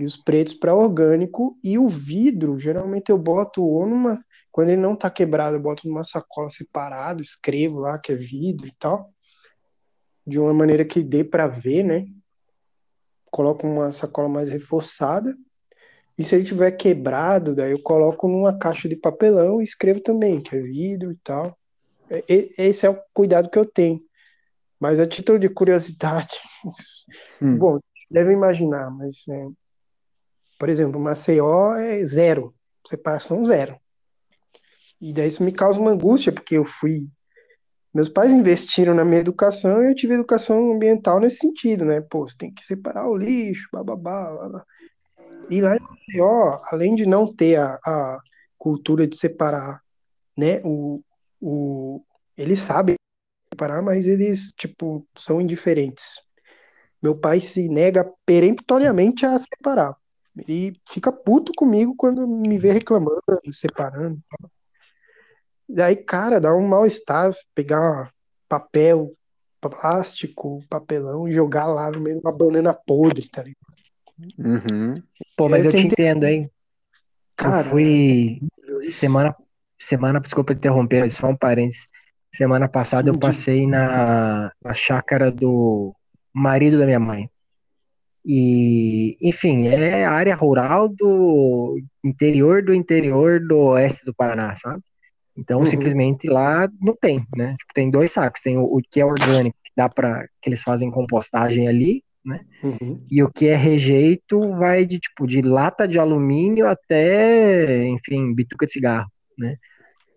E 0.02 0.06
os 0.06 0.16
pretos 0.16 0.54
para 0.54 0.74
orgânico. 0.74 1.58
E 1.62 1.78
o 1.78 1.88
vidro, 1.88 2.58
geralmente 2.58 3.10
eu 3.10 3.18
boto 3.18 3.62
ou 3.64 3.86
numa. 3.86 4.24
Quando 4.50 4.68
ele 4.68 4.80
não 4.80 4.94
está 4.94 5.08
quebrado, 5.08 5.56
eu 5.56 5.60
boto 5.60 5.88
numa 5.88 6.04
sacola 6.04 6.50
separado, 6.50 7.22
escrevo 7.22 7.80
lá 7.80 7.98
que 7.98 8.12
é 8.12 8.16
vidro 8.16 8.66
e 8.66 8.74
tal. 8.78 9.10
De 10.26 10.38
uma 10.38 10.52
maneira 10.52 10.84
que 10.84 11.02
dê 11.02 11.24
para 11.24 11.46
ver, 11.46 11.82
né? 11.82 12.06
Coloco 13.30 13.66
uma 13.66 13.90
sacola 13.90 14.28
mais 14.28 14.52
reforçada 14.52 15.34
e 16.18 16.22
se 16.22 16.34
ele 16.34 16.44
tiver 16.44 16.70
quebrado, 16.72 17.54
daí 17.54 17.72
eu 17.72 17.82
coloco 17.82 18.28
numa 18.28 18.56
caixa 18.56 18.88
de 18.88 18.96
papelão 18.96 19.60
e 19.60 19.64
escrevo 19.64 20.00
também, 20.00 20.40
que 20.40 20.54
é 20.54 20.60
vidro 20.60 21.10
e 21.10 21.16
tal. 21.16 21.58
Esse 22.28 22.86
é 22.86 22.90
o 22.90 23.00
cuidado 23.14 23.48
que 23.48 23.58
eu 23.58 23.64
tenho. 23.64 24.00
Mas 24.78 25.00
a 25.00 25.06
título 25.06 25.38
de 25.38 25.48
curiosidade, 25.48 26.38
hum. 27.40 27.56
bom, 27.56 27.78
deve 28.10 28.32
imaginar, 28.32 28.90
mas, 28.90 29.22
né, 29.26 29.50
por 30.62 30.68
exemplo, 30.68 31.00
Maceió 31.00 31.74
é 31.74 32.04
zero, 32.04 32.54
separação 32.86 33.44
zero. 33.44 33.76
E 35.00 35.12
daí 35.12 35.26
isso 35.26 35.42
me 35.42 35.50
causa 35.50 35.80
uma 35.80 35.90
angústia, 35.90 36.30
porque 36.30 36.56
eu 36.56 36.64
fui. 36.64 37.08
Meus 37.92 38.08
pais 38.08 38.32
investiram 38.32 38.94
na 38.94 39.04
minha 39.04 39.22
educação 39.22 39.82
e 39.82 39.90
eu 39.90 39.94
tive 39.96 40.14
educação 40.14 40.72
ambiental 40.72 41.18
nesse 41.18 41.38
sentido, 41.38 41.84
né? 41.84 42.00
Pô, 42.08 42.28
você 42.28 42.36
tem 42.38 42.54
que 42.54 42.64
separar 42.64 43.08
o 43.08 43.16
lixo, 43.16 43.66
bababá, 43.72 44.30
blá, 44.30 44.64
e 45.50 45.60
lá 45.60 45.74
em 45.74 45.80
Maceió, 45.80 46.60
além 46.70 46.94
de 46.94 47.06
não 47.06 47.34
ter 47.34 47.56
a, 47.56 47.80
a 47.84 48.20
cultura 48.56 49.04
de 49.04 49.16
separar, 49.16 49.82
né, 50.38 50.60
o, 50.62 51.02
o, 51.40 52.04
eles 52.38 52.60
sabem 52.60 52.94
separar, 53.52 53.82
mas 53.82 54.06
eles, 54.06 54.52
tipo, 54.56 55.04
são 55.18 55.40
indiferentes. 55.40 56.20
meu 57.02 57.18
pai 57.18 57.40
se 57.40 57.68
nega 57.68 58.08
peremptoriamente 58.24 59.26
a 59.26 59.36
separar. 59.40 60.00
Ele 60.36 60.80
fica 60.88 61.12
puto 61.12 61.52
comigo 61.56 61.94
quando 61.96 62.26
me 62.26 62.58
vê 62.58 62.72
reclamando, 62.72 63.20
separando. 63.52 64.18
Daí, 65.68 65.96
cara, 65.96 66.40
dá 66.40 66.54
um 66.54 66.66
mal-estar 66.66 67.30
pegar 67.54 68.12
papel, 68.48 69.14
plástico, 69.60 70.62
papelão 70.68 71.28
e 71.28 71.32
jogar 71.32 71.66
lá 71.66 71.90
no 71.90 72.00
meio 72.00 72.16
de 72.16 72.22
uma 72.22 72.32
banana 72.32 72.74
podre, 72.74 73.28
tá 73.28 73.42
ligado? 73.42 73.62
Uhum. 74.38 74.94
Pô, 75.36 75.48
mas 75.48 75.64
Eu 75.64 75.70
eu, 75.70 75.70
te 75.70 75.86
entendo, 75.86 76.24
hein? 76.24 76.50
Cara, 77.36 77.66
eu 77.66 77.70
fui 77.70 78.40
semana, 78.82 79.34
semana, 79.78 80.20
desculpa 80.20 80.52
interromper, 80.52 81.00
mas 81.00 81.14
só 81.14 81.28
um 81.28 81.36
parênteses. 81.36 81.86
Semana 82.34 82.68
passada 82.68 83.10
Sim, 83.10 83.16
eu 83.16 83.20
passei 83.20 83.66
na, 83.66 84.50
na 84.62 84.74
chácara 84.74 85.30
do 85.30 85.94
marido 86.32 86.78
da 86.78 86.86
minha 86.86 87.00
mãe. 87.00 87.28
E, 88.24 89.16
enfim, 89.20 89.66
é 89.68 90.04
a 90.04 90.12
área 90.12 90.34
rural 90.34 90.88
do 90.88 91.80
interior 92.04 92.62
do 92.62 92.72
interior 92.74 93.40
do 93.40 93.58
oeste 93.58 94.04
do 94.04 94.14
Paraná, 94.14 94.54
sabe? 94.56 94.80
Então, 95.36 95.60
Uhum. 95.60 95.66
simplesmente 95.66 96.28
lá 96.28 96.68
não 96.80 96.94
tem, 96.94 97.24
né? 97.36 97.56
Tipo, 97.58 97.72
tem 97.74 97.90
dois 97.90 98.12
sacos, 98.12 98.42
tem 98.42 98.58
o, 98.58 98.64
o 98.64 98.80
que 98.90 99.00
é 99.00 99.04
orgânico, 99.04 99.56
que 99.64 99.72
dá 99.76 99.88
para 99.88 100.26
que 100.40 100.48
eles 100.48 100.62
fazem 100.62 100.90
compostagem 100.90 101.68
ali, 101.68 102.02
Uhum. 102.62 103.04
e 103.10 103.22
o 103.22 103.28
que 103.30 103.48
é 103.48 103.56
rejeito 103.56 104.40
vai 104.52 104.86
de 104.86 105.00
tipo 105.00 105.26
de 105.26 105.42
lata 105.42 105.88
de 105.88 105.98
alumínio 105.98 106.68
até, 106.68 107.84
enfim, 107.88 108.32
bituca 108.32 108.66
de 108.66 108.72
cigarro. 108.72 109.10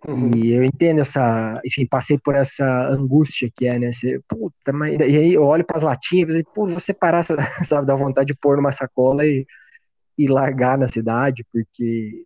Uhum. 0.08 0.36
E 0.36 0.54
eu 0.54 0.64
entendo 0.64 1.02
essa, 1.02 1.60
enfim, 1.66 1.86
passei 1.88 2.18
por 2.18 2.36
essa 2.36 2.66
angústia 2.90 3.50
que 3.54 3.66
é, 3.66 3.80
né? 3.80 3.92
Você, 3.92 4.20
puta, 4.28 4.72
mas, 4.72 4.94
e 5.00 5.04
aí 5.04 5.34
eu 5.34 5.44
olho 5.44 5.66
para 5.66 5.78
as 5.78 5.84
latinhas 5.84 6.36
e 6.36 6.44
pô, 6.44 6.68
vou 6.68 6.80
separar, 6.80 7.20
essa- 7.20 7.36
sabe, 7.66 7.88
dá 7.88 7.96
vontade 7.96 8.28
de 8.28 8.36
pôr 8.36 8.58
numa 8.58 8.72
sacola 8.72 9.26
e, 9.26 9.46
e 10.18 10.28
largar 10.28 10.78
na 10.78 10.88
cidade, 10.88 11.44
porque, 11.52 12.24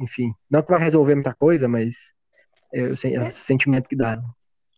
enfim, 0.00 0.32
não 0.50 0.62
que 0.62 0.70
vai 0.70 0.80
resolver 0.80 1.14
muita 1.14 1.34
coisa, 1.34 1.66
mas 1.66 1.96
é 2.74 2.82
o 2.82 2.96
sen- 2.96 3.14
é 3.14 3.22
o 3.28 3.32
sentimento 3.32 3.88
que 3.88 3.96
dá. 3.96 4.16
né? 4.16 4.22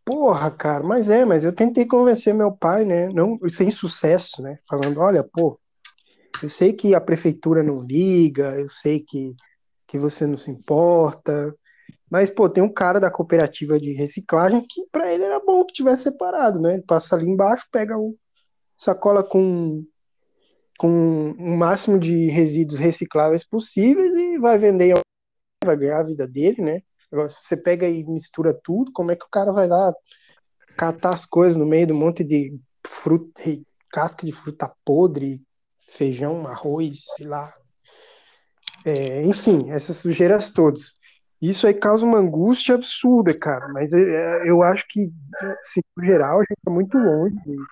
Porra, 0.05 0.51
cara, 0.51 0.85
mas 0.85 1.09
é, 1.09 1.25
mas 1.25 1.45
eu 1.45 1.53
tentei 1.53 1.87
convencer 1.87 2.35
meu 2.35 2.53
pai, 2.53 2.85
né? 2.85 3.09
Não, 3.09 3.39
sem 3.49 3.71
sucesso, 3.71 4.43
né? 4.43 4.59
Falando, 4.69 5.01
olha, 5.01 5.25
pô, 5.25 5.59
eu 6.43 6.49
sei 6.49 6.73
que 6.75 6.95
a 6.95 7.01
prefeitura 7.01 7.63
não 7.63 7.83
liga, 7.83 8.55
eu 8.61 8.69
sei 8.69 9.01
que, 9.01 9.35
que 9.87 9.99
você 9.99 10.27
não 10.27 10.37
se 10.37 10.51
importa, 10.51 11.55
mas, 12.11 12.31
pô, 12.31 12.49
tem 12.49 12.63
um 12.63 12.73
cara 12.73 13.01
da 13.01 13.11
cooperativa 13.11 13.79
de 13.79 13.93
reciclagem 13.93 14.65
que 14.69 14.87
pra 14.93 15.13
ele 15.13 15.25
era 15.25 15.41
bom 15.41 15.65
que 15.65 15.73
tivesse 15.73 16.05
separado, 16.05 16.61
né? 16.61 16.75
Ele 16.75 16.83
passa 16.83 17.17
ali 17.17 17.29
embaixo, 17.29 17.67
pega 17.73 17.99
o 17.99 18.17
sacola 18.77 19.25
com, 19.25 19.85
com 20.79 21.31
o 21.39 21.57
máximo 21.57 21.99
de 21.99 22.27
resíduos 22.27 22.79
recicláveis 22.79 23.45
possíveis 23.45 24.15
e 24.15 24.39
vai 24.39 24.59
vender, 24.59 24.95
vai 25.65 25.77
ganhar 25.77 26.01
a 26.01 26.05
vida 26.05 26.27
dele, 26.27 26.63
né? 26.63 26.83
Agora, 27.11 27.29
se 27.29 27.37
você 27.41 27.57
pega 27.57 27.89
e 27.89 28.05
mistura 28.05 28.53
tudo, 28.63 28.93
como 28.93 29.11
é 29.11 29.17
que 29.17 29.25
o 29.25 29.31
cara 29.31 29.53
vai 29.53 29.67
lá 29.67 29.93
catar 30.77 31.11
as 31.11 31.25
coisas 31.25 31.57
no 31.57 31.65
meio 31.65 31.93
um 31.95 31.99
monte 31.99 32.25
de 32.25 32.59
fruta, 32.87 33.41
casca 33.91 34.27
de 34.27 34.33
fruta 34.33 34.73
podre, 34.85 35.41
feijão, 35.89 36.47
arroz, 36.47 37.05
sei 37.17 37.27
lá. 37.27 37.55
É, 38.85 39.23
enfim, 39.23 39.71
essas 39.71 39.97
sujeiras 39.97 40.51
todas. 40.51 40.97
Isso 41.49 41.67
aí 41.67 41.75
causa 41.75 42.07
uma 42.07 42.19
angústia 42.19 42.75
absurda, 42.75 43.39
cara. 43.39 43.69
Mas 43.69 43.93
é, 43.93 44.49
eu 44.49 44.63
acho 44.63 44.85
que, 44.89 45.13
assim, 45.61 45.81
no 45.95 46.03
geral, 46.03 46.39
a 46.39 46.43
gente 46.43 46.57
está 46.57 46.71
muito 46.71 46.97
longe 46.97 47.37
do, 47.45 47.67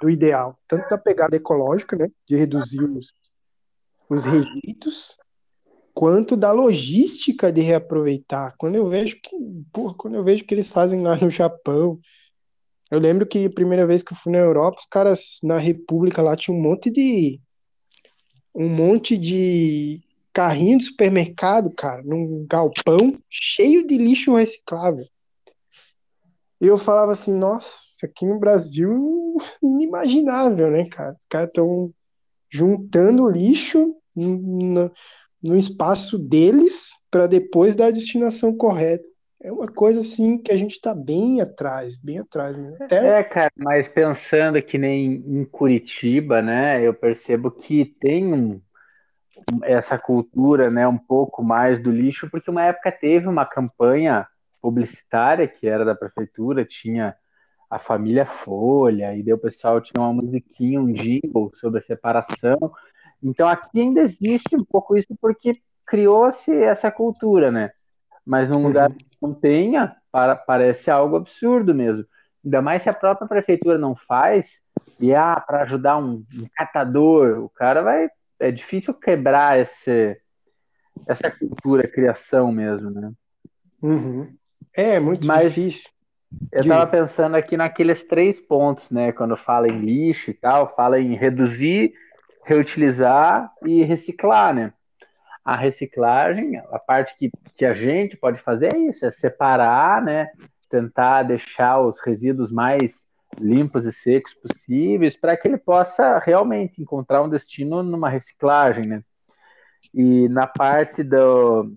do 0.00 0.10
ideal. 0.10 0.58
Tanto 0.66 0.88
da 0.88 0.96
pegada 0.96 1.36
ecológica, 1.36 1.94
né? 1.94 2.08
De 2.26 2.36
reduzir 2.36 2.82
os, 2.82 3.12
os 4.08 4.24
rejeitos, 4.24 5.18
quanto 5.92 6.34
da 6.34 6.52
logística 6.52 7.52
de 7.52 7.60
reaproveitar. 7.60 8.54
Quando 8.56 8.76
eu 8.76 8.88
vejo 8.88 9.20
que, 9.22 9.36
porra, 9.70 9.94
quando 9.98 10.14
eu 10.14 10.24
vejo 10.24 10.44
que 10.44 10.54
eles 10.54 10.70
fazem 10.70 11.02
lá 11.02 11.16
no 11.16 11.30
Japão, 11.30 12.00
eu 12.90 12.98
lembro 12.98 13.26
que 13.26 13.44
a 13.44 13.50
primeira 13.50 13.86
vez 13.86 14.02
que 14.02 14.14
eu 14.14 14.16
fui 14.16 14.32
na 14.32 14.38
Europa, 14.38 14.78
os 14.80 14.86
caras 14.86 15.38
na 15.44 15.58
República 15.58 16.22
lá 16.22 16.34
tinham 16.34 16.58
um 16.58 16.62
monte 16.62 16.90
de 16.90 17.38
um 18.54 18.68
monte 18.68 19.18
de 19.18 20.02
carrinho 20.32 20.78
de 20.78 20.84
supermercado, 20.84 21.70
cara, 21.70 22.02
num 22.02 22.46
galpão 22.48 23.18
cheio 23.28 23.86
de 23.86 23.96
lixo 23.96 24.34
reciclável. 24.34 25.06
E 26.60 26.66
eu 26.66 26.76
falava 26.76 27.12
assim, 27.12 27.34
nossa, 27.34 27.84
isso 27.96 28.04
aqui 28.04 28.26
no 28.26 28.38
Brasil 28.38 29.36
inimaginável, 29.62 30.70
né, 30.70 30.88
cara? 30.90 31.16
Os 31.18 31.26
caras 31.26 31.48
estão 31.48 31.92
juntando 32.50 33.28
lixo 33.28 33.96
no, 34.14 34.90
no 35.42 35.56
espaço 35.56 36.18
deles 36.18 36.90
para 37.10 37.26
depois 37.26 37.74
dar 37.74 37.86
a 37.86 37.92
destinação 37.92 38.54
correta. 38.54 39.08
É 39.42 39.50
uma 39.50 39.68
coisa 39.68 40.00
assim 40.00 40.36
que 40.36 40.52
a 40.52 40.56
gente 40.56 40.72
está 40.72 40.94
bem 40.94 41.40
atrás, 41.40 41.96
bem 41.96 42.18
atrás. 42.18 42.54
Né? 42.54 42.76
Até 42.78 43.20
É, 43.20 43.24
cara, 43.24 43.50
mas 43.56 43.88
pensando 43.88 44.60
que 44.60 44.76
nem 44.76 45.14
em 45.14 45.44
Curitiba, 45.46 46.42
né, 46.42 46.86
eu 46.86 46.92
percebo 46.92 47.50
que 47.50 47.86
tem 47.98 48.34
um, 48.34 48.60
essa 49.62 49.98
cultura, 49.98 50.70
né, 50.70 50.86
um 50.86 50.98
pouco 50.98 51.42
mais 51.42 51.82
do 51.82 51.90
lixo, 51.90 52.28
porque 52.30 52.50
uma 52.50 52.64
época 52.64 52.92
teve 52.92 53.26
uma 53.26 53.44
campanha 53.44 54.26
publicitária 54.60 55.48
que 55.48 55.66
era 55.66 55.84
da 55.84 55.94
prefeitura, 55.94 56.64
tinha 56.64 57.14
a 57.70 57.78
família 57.78 58.26
Folha, 58.26 59.14
e 59.14 59.22
daí 59.22 59.32
o 59.32 59.38
pessoal 59.38 59.80
tinha 59.80 60.02
uma 60.02 60.12
musiquinha, 60.12 60.80
um 60.80 60.92
jingle 60.92 61.52
sobre 61.54 61.78
a 61.80 61.82
separação. 61.82 62.58
Então 63.22 63.48
aqui 63.48 63.80
ainda 63.80 64.00
existe 64.00 64.56
um 64.56 64.64
pouco 64.64 64.96
isso 64.96 65.14
porque 65.20 65.60
criou-se 65.86 66.52
essa 66.52 66.90
cultura, 66.90 67.50
né? 67.50 67.70
Mas 68.26 68.48
num 68.48 68.62
lugar 68.62 68.90
que 68.92 69.06
não 69.22 69.32
tenha, 69.32 69.96
para, 70.10 70.34
parece 70.34 70.90
algo 70.90 71.16
absurdo 71.16 71.74
mesmo. 71.74 72.04
Ainda 72.44 72.60
mais 72.62 72.82
se 72.82 72.88
a 72.88 72.94
própria 72.94 73.28
prefeitura 73.28 73.78
não 73.78 73.94
faz, 73.94 74.60
e 74.98 75.14
ah, 75.14 75.40
para 75.40 75.62
ajudar 75.62 75.98
um, 75.98 76.24
um 76.34 76.46
catador, 76.54 77.38
o 77.38 77.48
cara 77.48 77.82
vai. 77.82 78.08
É 78.40 78.50
difícil 78.50 78.94
quebrar 78.94 79.58
esse, 79.60 80.16
essa 81.06 81.30
cultura, 81.30 81.86
criação 81.86 82.50
mesmo, 82.50 82.90
né? 82.90 83.12
Uhum. 83.82 84.34
É 84.74 84.98
muito 84.98 85.26
Mas- 85.26 85.54
difícil. 85.54 85.90
Eu 86.52 86.60
estava 86.60 86.86
pensando 86.86 87.34
aqui 87.34 87.56
naqueles 87.56 88.04
três 88.04 88.40
pontos, 88.40 88.88
né? 88.88 89.10
Quando 89.10 89.36
fala 89.36 89.66
em 89.66 89.80
lixo 89.80 90.30
e 90.30 90.34
tal, 90.34 90.72
fala 90.76 91.00
em 91.00 91.16
reduzir, 91.16 91.92
reutilizar 92.44 93.50
e 93.66 93.82
reciclar, 93.82 94.54
né? 94.54 94.72
A 95.44 95.56
reciclagem, 95.56 96.56
a 96.56 96.78
parte 96.78 97.16
que, 97.18 97.30
que 97.56 97.64
a 97.64 97.74
gente 97.74 98.16
pode 98.16 98.40
fazer 98.42 98.72
é 98.74 98.78
isso, 98.78 99.04
é 99.04 99.10
separar, 99.10 100.02
né? 100.02 100.28
Tentar 100.68 101.24
deixar 101.24 101.80
os 101.80 101.98
resíduos 102.00 102.52
mais 102.52 102.94
limpos 103.38 103.86
e 103.86 103.92
secos 103.92 104.34
possíveis 104.34 105.16
para 105.16 105.36
que 105.36 105.48
ele 105.48 105.58
possa 105.58 106.18
realmente 106.18 106.80
encontrar 106.80 107.22
um 107.22 107.28
destino 107.28 107.82
numa 107.82 108.08
reciclagem, 108.08 108.86
né? 108.86 109.02
E 109.94 110.28
na 110.28 110.46
parte 110.46 111.02
do, 111.02 111.72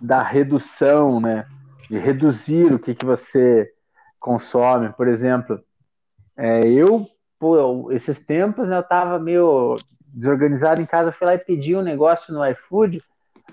da 0.00 0.22
redução, 0.22 1.20
né? 1.20 1.46
De 1.88 1.98
reduzir 1.98 2.72
o 2.72 2.78
que, 2.78 2.94
que 2.94 3.06
você 3.06 3.70
consome, 4.18 4.92
por 4.92 5.08
exemplo, 5.08 5.60
é, 6.36 6.60
eu, 6.68 7.06
pô, 7.38 7.90
esses 7.92 8.18
tempos 8.18 8.68
né, 8.68 8.76
eu 8.76 8.82
tava 8.82 9.18
meio 9.18 9.76
desorganizado 10.06 10.80
em 10.80 10.86
casa, 10.86 11.12
fui 11.12 11.26
lá 11.26 11.34
e 11.34 11.38
pedi 11.38 11.74
um 11.74 11.82
negócio 11.82 12.32
no 12.32 12.44
iFood, 12.46 13.02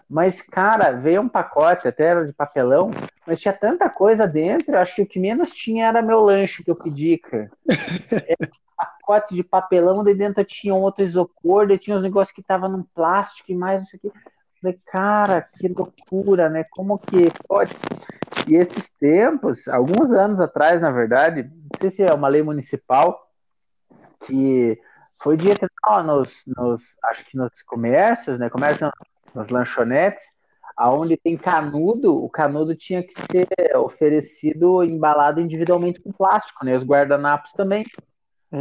mas, 0.10 0.40
cara, 0.42 0.92
veio 0.92 1.22
um 1.22 1.30
pacote, 1.30 1.88
até 1.88 2.08
era 2.08 2.26
de 2.26 2.34
papelão, 2.34 2.92
mas 3.26 3.40
tinha 3.40 3.54
tanta 3.54 3.90
coisa 3.90 4.28
dentro, 4.28 4.76
eu 4.76 4.80
acho 4.80 4.96
que 4.96 5.02
o 5.02 5.08
que 5.08 5.20
menos 5.20 5.50
tinha 5.50 5.88
era 5.88 6.02
meu 6.02 6.22
lanche 6.22 6.64
que 6.64 6.70
eu 6.70 6.76
pedi, 6.76 7.18
cara. 7.18 7.50
É, 8.28 8.36
pacote 8.76 9.36
de 9.36 9.44
papelão, 9.44 10.04
daí 10.04 10.16
dentro 10.16 10.44
tinha 10.44 10.74
um 10.74 10.82
outro 10.82 11.04
isopor, 11.04 11.68
daí 11.68 11.78
tinha 11.78 11.96
uns 11.96 12.04
negócios 12.04 12.36
que 12.36 12.44
tava 12.44 12.68
num 12.68 12.84
plástico 12.84 13.52
e 13.52 13.56
mais 13.56 13.84
isso 13.84 13.96
aqui. 13.96 14.12
Falei, 14.62 14.80
cara, 14.86 15.42
que 15.42 15.68
loucura, 15.68 16.50
né? 16.50 16.66
Como 16.72 16.98
que 16.98 17.32
pode? 17.48 17.76
E 18.48 18.56
esses 18.56 18.90
tempos, 19.00 19.68
alguns 19.68 20.12
anos 20.12 20.40
atrás, 20.40 20.82
na 20.82 20.92
verdade, 20.92 21.44
não 21.44 21.80
sei 21.80 21.92
se 21.92 22.04
é 22.04 22.14
uma 22.14 22.28
lei 22.28 22.42
municipal, 22.42 23.30
que 24.26 24.80
foi 25.22 25.38
digital 25.38 26.04
nos, 26.04 26.30
nos, 26.46 26.84
acho 27.04 27.26
que 27.26 27.38
nos 27.38 27.52
comércios, 27.64 28.40
né? 28.40 28.50
Comércio 28.50 28.92
nas 29.36 29.50
lanchonetes, 29.50 30.24
aonde 30.76 31.18
tem 31.18 31.38
canudo, 31.38 32.16
o 32.16 32.30
canudo 32.30 32.76
tinha 32.76 33.02
que 33.04 33.14
ser 33.32 33.48
oferecido 33.78 34.84
embalado 34.84 35.40
individualmente 35.40 36.02
com 36.02 36.12
plástico, 36.12 36.66
né? 36.66 36.78
Os 36.78 36.84
guardanapos 36.84 37.52
também, 37.54 37.86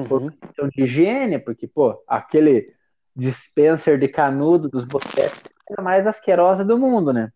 por 0.09 0.23
Uhum. 0.23 0.31
questão 0.31 0.69
de 0.69 0.83
higiene, 0.83 1.38
porque, 1.38 1.66
pô, 1.66 2.02
aquele 2.07 2.73
dispenser 3.14 3.99
de 3.99 4.09
canudo 4.09 4.69
dos 4.69 4.85
botecs 4.85 5.40
é 5.71 5.75
a 5.78 5.83
mais 5.83 6.07
asquerosa 6.07 6.64
do 6.64 6.78
mundo, 6.78 7.12
né? 7.12 7.31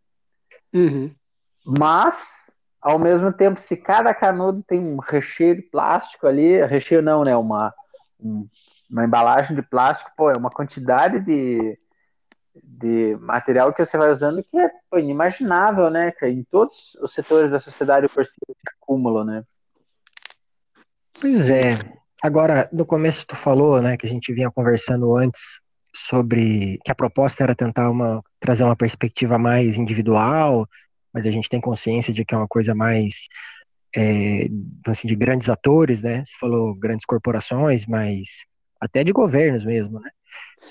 Uhum. 0.72 1.10
Mas, 1.64 2.16
ao 2.80 2.98
mesmo 2.98 3.32
tempo, 3.32 3.60
se 3.68 3.76
cada 3.76 4.12
canudo 4.14 4.62
tem 4.62 4.80
um 4.80 4.98
recheio 4.98 5.56
de 5.56 5.62
plástico 5.62 6.26
ali, 6.26 6.64
recheio 6.66 7.02
não, 7.02 7.24
né? 7.24 7.36
Uma, 7.36 7.72
um, 8.20 8.46
uma 8.90 9.04
embalagem 9.04 9.54
de 9.54 9.62
plástico, 9.62 10.10
pô, 10.16 10.30
é 10.30 10.36
uma 10.36 10.50
quantidade 10.50 11.20
de, 11.20 11.78
de 12.62 13.16
material 13.20 13.72
que 13.72 13.84
você 13.84 13.96
vai 13.96 14.12
usando 14.12 14.42
que 14.42 14.58
é 14.58 14.70
inimaginável, 14.98 15.90
né? 15.90 16.12
Em 16.22 16.44
todos 16.44 16.94
os 17.00 17.12
setores 17.12 17.50
da 17.50 17.60
sociedade 17.60 18.06
eu 18.06 18.10
percebo 18.10 18.46
esse 18.48 18.76
acúmulo, 18.80 19.24
né? 19.24 19.42
Pois 21.12 21.50
é. 21.50 21.78
Agora, 22.22 22.68
no 22.72 22.84
começo 22.84 23.26
tu 23.26 23.36
falou, 23.36 23.80
né, 23.80 23.96
que 23.96 24.06
a 24.06 24.08
gente 24.08 24.32
vinha 24.32 24.50
conversando 24.50 25.16
antes 25.16 25.60
sobre 25.94 26.78
que 26.84 26.90
a 26.90 26.94
proposta 26.94 27.42
era 27.42 27.54
tentar 27.54 27.90
uma, 27.90 28.22
trazer 28.40 28.64
uma 28.64 28.76
perspectiva 28.76 29.38
mais 29.38 29.76
individual, 29.76 30.66
mas 31.12 31.26
a 31.26 31.30
gente 31.30 31.48
tem 31.48 31.60
consciência 31.60 32.12
de 32.12 32.24
que 32.24 32.34
é 32.34 32.38
uma 32.38 32.48
coisa 32.48 32.74
mais 32.74 33.28
é, 33.96 34.48
assim, 34.86 35.08
de 35.08 35.16
grandes 35.16 35.48
atores, 35.48 36.02
né? 36.02 36.22
Você 36.24 36.36
falou 36.38 36.74
grandes 36.74 37.06
corporações, 37.06 37.86
mas 37.86 38.44
até 38.80 39.02
de 39.02 39.12
governos 39.12 39.64
mesmo, 39.64 40.00
né? 40.00 40.10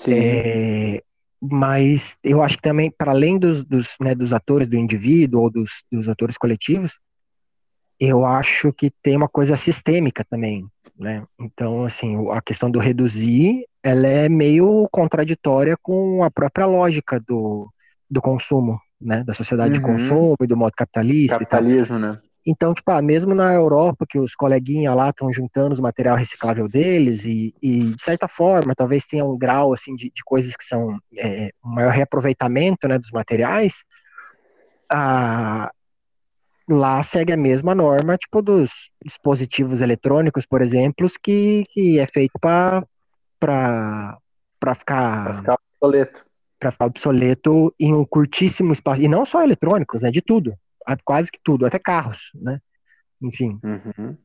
É, 0.06 1.02
mas 1.40 2.16
eu 2.22 2.42
acho 2.42 2.56
que 2.56 2.62
também, 2.62 2.90
para 2.90 3.12
além 3.12 3.38
dos, 3.38 3.64
dos, 3.64 3.96
né, 4.00 4.14
dos 4.14 4.32
atores 4.32 4.68
do 4.68 4.76
indivíduo 4.76 5.42
ou 5.42 5.50
dos, 5.50 5.84
dos 5.90 6.08
atores 6.08 6.36
coletivos, 6.36 6.98
eu 8.00 8.24
acho 8.24 8.72
que 8.72 8.90
tem 9.02 9.16
uma 9.16 9.28
coisa 9.28 9.56
sistêmica 9.56 10.24
também, 10.28 10.66
né? 10.98 11.24
Então, 11.38 11.84
assim, 11.84 12.30
a 12.30 12.40
questão 12.40 12.70
do 12.70 12.78
reduzir, 12.78 13.66
ela 13.82 14.06
é 14.06 14.28
meio 14.28 14.88
contraditória 14.90 15.76
com 15.82 16.22
a 16.22 16.30
própria 16.30 16.66
lógica 16.66 17.20
do, 17.20 17.68
do 18.08 18.20
consumo, 18.20 18.80
né? 19.00 19.24
Da 19.24 19.34
sociedade 19.34 19.78
uhum. 19.78 19.80
de 19.80 19.92
consumo 19.92 20.36
e 20.40 20.46
do 20.46 20.56
modo 20.56 20.72
capitalista 20.76 21.38
Capitalismo, 21.38 21.98
né? 21.98 22.20
Então, 22.50 22.72
tipo, 22.72 22.90
ah, 22.90 23.02
mesmo 23.02 23.34
na 23.34 23.52
Europa, 23.52 24.06
que 24.08 24.18
os 24.18 24.34
coleguinhas 24.34 24.96
lá 24.96 25.10
estão 25.10 25.30
juntando 25.30 25.74
os 25.74 25.80
material 25.80 26.16
reciclável 26.16 26.66
deles 26.66 27.26
e, 27.26 27.54
e, 27.60 27.90
de 27.90 28.02
certa 28.02 28.26
forma, 28.26 28.74
talvez 28.74 29.04
tenha 29.04 29.22
um 29.22 29.36
grau, 29.36 29.74
assim, 29.74 29.94
de, 29.94 30.10
de 30.10 30.24
coisas 30.24 30.56
que 30.56 30.64
são 30.64 30.98
é, 31.14 31.50
um 31.62 31.68
maior 31.68 31.92
reaproveitamento, 31.92 32.88
né, 32.88 32.98
dos 32.98 33.10
materiais, 33.10 33.84
ah, 34.90 35.70
lá 36.66 37.02
segue 37.02 37.34
a 37.34 37.36
mesma 37.36 37.74
norma, 37.74 38.16
tipo, 38.16 38.40
dos 38.40 38.90
dispositivos 39.04 39.82
eletrônicos, 39.82 40.46
por 40.46 40.62
exemplo, 40.62 41.06
que, 41.22 41.66
que 41.68 41.98
é 41.98 42.06
feito 42.06 42.38
para 42.40 42.82
para 43.38 44.74
ficar, 44.74 45.40
ficar 45.40 45.58
obsoleto. 45.80 46.24
Para 46.58 46.70
ficar 46.70 46.86
obsoleto 46.86 47.74
em 47.78 47.92
um 47.92 48.06
curtíssimo 48.06 48.72
espaço. 48.72 49.02
E 49.02 49.06
não 49.06 49.26
só 49.26 49.44
eletrônicos, 49.44 50.02
né? 50.02 50.10
De 50.10 50.22
tudo 50.22 50.58
quase 51.04 51.30
que 51.30 51.38
tudo, 51.42 51.66
até 51.66 51.78
carros, 51.78 52.30
né? 52.34 52.60
Enfim. 53.20 53.58
Uhum. 53.62 54.16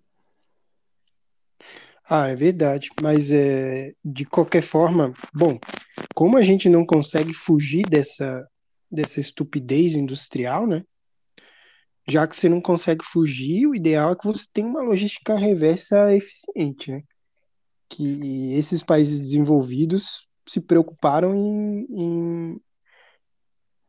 Ah, 2.08 2.27
é 2.27 2.36
verdade. 2.36 2.89
Mas 3.01 3.32
é, 3.32 3.93
de 4.03 4.25
qualquer 4.25 4.62
forma, 4.62 5.13
bom, 5.34 5.58
como 6.13 6.38
a 6.38 6.41
gente 6.41 6.70
não 6.70 6.86
consegue 6.86 7.34
fugir 7.34 7.84
dessa, 7.89 8.48
dessa 8.91 9.20
estupidez 9.20 9.96
industrial, 9.96 10.67
né? 10.67 10.84
Já 12.08 12.27
que 12.27 12.36
você 12.36 12.50
não 12.50 12.60
consegue 12.60 13.03
fugir, 13.05 13.65
o 13.65 13.74
ideal 13.74 14.12
é 14.12 14.15
que 14.15 14.25
você 14.25 14.46
tenha 14.51 14.67
uma 14.67 14.82
logística 14.82 15.36
reversa 15.36 16.13
eficiente, 16.13 16.91
né? 16.91 17.01
Que 17.89 18.53
esses 18.53 18.84
países 18.84 19.20
desenvolvidos 19.20 20.27
se 20.46 20.60
preocuparam 20.60 21.34
em, 21.34 21.88
em 21.89 22.62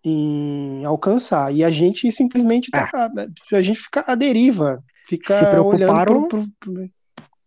em 0.04 0.84
alcançar. 0.84 1.52
E 1.52 1.64
a 1.64 1.70
gente 1.70 2.10
simplesmente 2.12 2.70
tá, 2.70 3.10
é. 3.16 3.56
a 3.56 3.62
gente 3.62 3.80
fica 3.80 4.04
à 4.06 4.14
deriva, 4.14 4.84
fica 5.08 5.62
olhando 5.62 6.28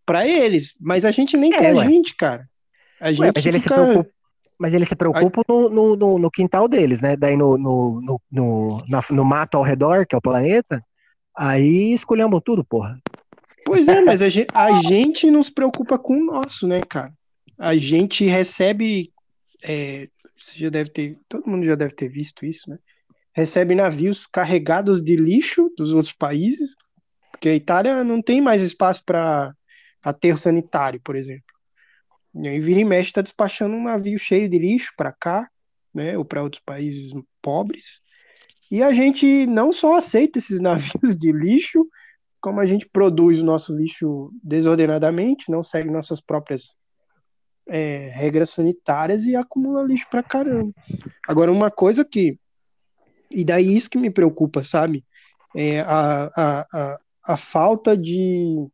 para 0.05 0.27
eles, 0.27 0.73
mas 0.79 1.05
a 1.05 1.11
gente 1.11 1.37
nem 1.37 1.53
é, 1.53 1.57
pra 1.57 1.75
ué. 1.75 1.85
gente, 1.85 2.15
cara. 2.15 2.47
A 2.99 3.11
gente 3.11 3.21
ué, 3.21 3.31
mas, 3.35 3.43
fica... 3.43 3.59
se 3.59 3.67
preocupa, 3.67 4.09
mas 4.57 4.73
eles 4.73 4.87
se 4.87 4.95
preocupam 4.95 5.41
a... 5.47 5.53
no, 5.69 5.95
no, 5.95 6.19
no, 6.19 6.31
quintal 6.31 6.67
deles, 6.67 6.99
né? 6.99 7.15
Daí 7.15 7.37
no, 7.37 7.57
no, 7.57 8.01
no, 8.01 8.21
no, 8.31 8.83
no 9.11 9.25
mato 9.25 9.57
ao 9.57 9.63
redor, 9.63 10.07
que 10.07 10.15
é 10.15 10.17
o 10.17 10.21
planeta, 10.21 10.83
aí 11.35 11.93
escolhemos 11.93 12.41
tudo, 12.43 12.63
porra. 12.63 12.99
Pois 13.65 13.87
é, 13.87 14.01
mas 14.01 14.21
a 14.21 14.29
gente, 14.29 14.47
a 14.53 14.71
gente 14.81 15.29
não 15.29 15.43
se 15.43 15.53
preocupa 15.53 15.99
com 15.99 16.13
o 16.13 16.25
nosso, 16.25 16.67
né, 16.67 16.81
cara? 16.81 17.13
A 17.59 17.75
gente 17.75 18.25
recebe 18.25 19.11
é, 19.63 20.07
você 20.37 20.57
já 20.57 20.69
deve 20.69 20.89
ter, 20.89 21.19
todo 21.27 21.49
mundo 21.49 21.65
já 21.65 21.75
deve 21.75 21.93
ter 21.93 22.07
visto 22.07 22.45
isso, 22.45 22.69
né? 22.69 22.77
Recebe 23.33 23.75
navios 23.75 24.25
carregados 24.27 25.01
de 25.01 25.15
lixo 25.15 25.71
dos 25.77 25.93
outros 25.93 26.13
países, 26.13 26.75
porque 27.31 27.49
a 27.49 27.55
Itália 27.55 28.03
não 28.03 28.21
tem 28.21 28.41
mais 28.41 28.61
espaço 28.61 29.03
para 29.05 29.53
aterro 30.01 30.37
sanitário, 30.37 30.99
por 31.01 31.15
exemplo. 31.15 31.45
E 32.35 32.47
aí 32.47 32.59
vira 32.59 32.79
e 32.79 32.85
mexe 32.85 33.09
está 33.09 33.21
despachando 33.21 33.75
um 33.75 33.83
navio 33.83 34.17
cheio 34.17 34.49
de 34.49 34.57
lixo 34.57 34.91
para 34.95 35.11
cá, 35.11 35.49
né, 35.93 36.17
ou 36.17 36.25
para 36.25 36.43
outros 36.43 36.61
países 36.65 37.11
pobres. 37.41 38.01
E 38.69 38.83
a 38.83 38.91
gente 38.91 39.45
não 39.47 39.71
só 39.71 39.97
aceita 39.97 40.37
esses 40.37 40.59
navios 40.61 41.15
de 41.15 41.31
lixo, 41.31 41.87
como 42.39 42.59
a 42.59 42.65
gente 42.65 42.87
produz 42.87 43.41
o 43.41 43.45
nosso 43.45 43.75
lixo 43.75 44.31
desordenadamente, 44.43 45.51
não 45.51 45.63
segue 45.63 45.89
nossas 45.89 46.21
próprias 46.21 46.75
é, 47.67 48.09
regras 48.13 48.49
sanitárias 48.49 49.25
e 49.25 49.35
acumula 49.35 49.83
lixo 49.83 50.07
pra 50.09 50.23
caramba. 50.23 50.73
Agora, 51.27 51.51
uma 51.51 51.69
coisa 51.71 52.05
que. 52.05 52.37
E 53.29 53.43
daí 53.43 53.75
isso 53.75 53.89
que 53.89 53.97
me 53.97 54.09
preocupa, 54.09 54.63
sabe? 54.63 55.03
É 55.55 55.81
a, 55.81 56.31
a, 56.35 56.67
a, 56.73 56.99
a 57.23 57.37
falta 57.37 57.95
de. 57.97 58.67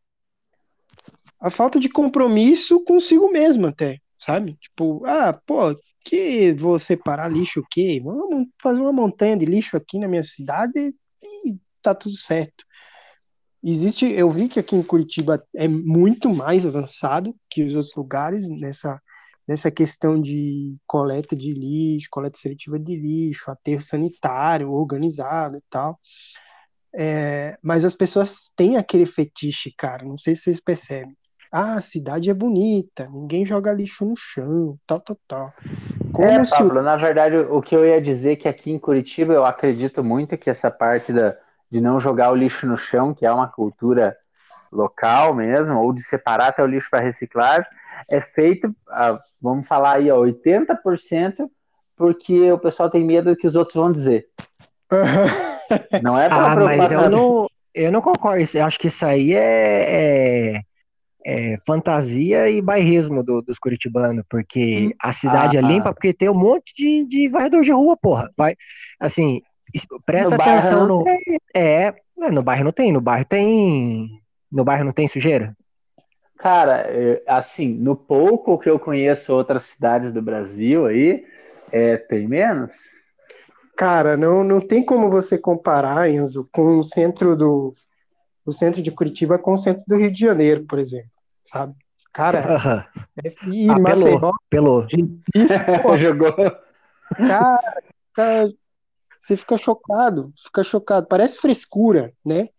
A 1.39 1.49
falta 1.49 1.79
de 1.79 1.89
compromisso 1.89 2.83
consigo 2.85 3.29
mesmo, 3.29 3.67
até, 3.67 3.99
sabe? 4.17 4.57
Tipo, 4.61 5.03
ah, 5.05 5.33
pô, 5.45 5.75
que 6.05 6.53
vou 6.53 6.79
separar 6.79 7.29
lixo 7.29 7.59
o 7.59 7.67
quê? 7.69 8.01
Vamos 8.03 8.47
fazer 8.61 8.79
uma 8.79 8.93
montanha 8.93 9.35
de 9.35 9.45
lixo 9.45 9.75
aqui 9.75 9.99
na 9.99 10.07
minha 10.07 10.23
cidade 10.23 10.93
e 11.21 11.55
tá 11.81 11.93
tudo 11.93 12.15
certo. 12.15 12.63
Existe, 13.63 14.11
eu 14.11 14.29
vi 14.29 14.49
que 14.49 14.59
aqui 14.59 14.75
em 14.75 14.83
Curitiba 14.83 15.41
é 15.55 15.69
muito 15.69 16.33
mais 16.33 16.65
avançado 16.65 17.33
que 17.49 17.63
os 17.63 17.73
outros 17.73 17.95
lugares 17.95 18.45
nessa, 18.49 19.01
nessa 19.47 19.71
questão 19.71 20.19
de 20.19 20.73
coleta 20.85 21.33
de 21.33 21.53
lixo, 21.53 22.09
coleta 22.11 22.37
seletiva 22.37 22.77
de 22.77 22.93
lixo, 22.93 23.49
aterro 23.49 23.79
sanitário 23.79 24.69
organizado 24.69 25.55
e 25.55 25.61
tal. 25.69 25.97
É, 26.93 27.57
mas 27.63 27.85
as 27.85 27.95
pessoas 27.95 28.51
têm 28.53 28.75
aquele 28.75 29.05
fetiche, 29.05 29.73
cara, 29.77 30.03
não 30.03 30.17
sei 30.17 30.35
se 30.35 30.41
vocês 30.41 30.59
percebem. 30.59 31.15
Ah, 31.49 31.75
a 31.75 31.81
cidade 31.81 32.29
é 32.29 32.33
bonita, 32.33 33.07
ninguém 33.13 33.45
joga 33.45 33.71
lixo 33.71 34.03
no 34.03 34.15
chão, 34.17 34.77
tal, 34.85 34.99
tal, 34.99 35.17
tal. 35.25 35.53
Como 36.11 36.27
é, 36.27 36.43
Pablo, 36.49 36.81
na 36.81 36.97
verdade, 36.97 37.37
o 37.37 37.61
que 37.61 37.75
eu 37.75 37.85
ia 37.85 38.01
dizer 38.01 38.33
é 38.33 38.35
que 38.35 38.47
aqui 38.47 38.71
em 38.71 38.79
Curitiba 38.79 39.33
eu 39.33 39.45
acredito 39.45 40.03
muito 40.03 40.37
que 40.37 40.49
essa 40.49 40.69
parte 40.69 41.13
da, 41.13 41.37
de 41.73 41.81
não 41.81 41.99
jogar 41.99 42.31
o 42.31 42.35
lixo 42.35 42.67
no 42.67 42.77
chão, 42.77 43.15
que 43.15 43.25
é 43.25 43.31
uma 43.31 43.47
cultura 43.47 44.15
local 44.71 45.33
mesmo, 45.33 45.79
ou 45.79 45.91
de 45.91 46.03
separar 46.03 46.49
até 46.49 46.61
o 46.61 46.67
lixo 46.67 46.87
para 46.91 47.03
reciclagem, 47.03 47.65
é 48.07 48.21
feito, 48.21 48.71
ah, 48.87 49.19
vamos 49.41 49.67
falar 49.67 49.93
aí, 49.93 50.11
ó, 50.11 50.19
80% 50.19 51.49
porque 51.95 52.51
o 52.51 52.59
pessoal 52.59 52.91
tem 52.91 53.03
medo 53.03 53.31
do 53.31 53.35
que 53.35 53.47
os 53.47 53.55
outros 53.55 53.75
vão 53.75 53.91
dizer. 53.91 54.27
não 56.03 56.15
é 56.15 56.29
para 56.29 56.51
ah, 56.51 56.55
mas 56.55 56.91
eu 56.91 57.09
não, 57.09 57.47
eu 57.73 57.91
não 57.91 58.01
concordo. 58.01 58.45
Eu 58.53 58.65
acho 58.65 58.77
que 58.77 58.87
isso 58.87 59.03
aí 59.03 59.33
é, 59.33 60.53
é, 60.55 60.61
é 61.25 61.57
fantasia 61.65 62.51
e 62.51 62.61
bairrismo 62.61 63.23
do, 63.23 63.41
dos 63.41 63.57
curitibanos, 63.57 64.23
porque 64.29 64.89
hum. 64.89 64.95
a 65.01 65.11
cidade 65.11 65.57
é 65.57 65.59
ah, 65.59 65.63
é 65.63 65.67
limpa 65.67 65.91
porque 65.91 66.13
tem 66.13 66.29
um 66.29 66.35
monte 66.35 66.71
de, 66.75 67.07
de 67.07 67.29
varredor 67.29 67.63
de 67.63 67.71
rua, 67.71 67.97
porra. 67.97 68.29
Vai, 68.37 68.55
assim, 68.99 69.41
Presta 70.05 70.29
no 70.29 70.41
atenção 70.41 70.87
no. 70.87 71.05
É, 71.55 71.93
no 72.31 72.43
bairro 72.43 72.63
não 72.63 72.71
tem, 72.71 72.91
no 72.91 73.01
bairro 73.01 73.25
tem. 73.25 74.21
No 74.51 74.63
bairro 74.63 74.85
não 74.85 74.91
tem 74.91 75.07
sujeira? 75.07 75.55
Cara, 76.37 76.85
assim, 77.27 77.69
no 77.69 77.95
pouco 77.95 78.57
que 78.57 78.69
eu 78.69 78.77
conheço 78.77 79.33
outras 79.33 79.63
cidades 79.63 80.13
do 80.13 80.21
Brasil 80.21 80.85
aí, 80.85 81.25
é, 81.71 81.97
tem 81.97 82.27
menos. 82.27 82.71
Cara, 83.75 84.15
não, 84.15 84.43
não 84.43 84.59
tem 84.61 84.85
como 84.85 85.09
você 85.09 85.37
comparar, 85.37 86.09
Enzo, 86.09 86.47
com 86.51 86.77
o 86.77 86.83
centro 86.83 87.35
do 87.35 87.73
o 88.45 88.51
centro 88.51 88.81
de 88.81 88.91
Curitiba 88.91 89.39
com 89.39 89.53
o 89.53 89.57
centro 89.57 89.83
do 89.87 89.97
Rio 89.97 90.11
de 90.11 90.19
Janeiro, 90.19 90.65
por 90.65 90.79
exemplo, 90.79 91.09
sabe? 91.43 91.73
Cara, 92.11 92.87
é, 93.23 93.33
e 93.47 93.69
ah, 93.69 93.79
Maceió, 93.79 94.31
pelou. 94.49 94.85
pelou. 94.91 95.99
Jogou. 95.99 96.33
Cara, 97.15 97.83
cara, 98.13 98.53
você 99.23 99.37
fica 99.37 99.57
chocado, 99.57 100.33
fica 100.37 100.65
chocado. 100.65 101.07
Parece 101.07 101.39
frescura, 101.39 102.13
né? 102.25 102.49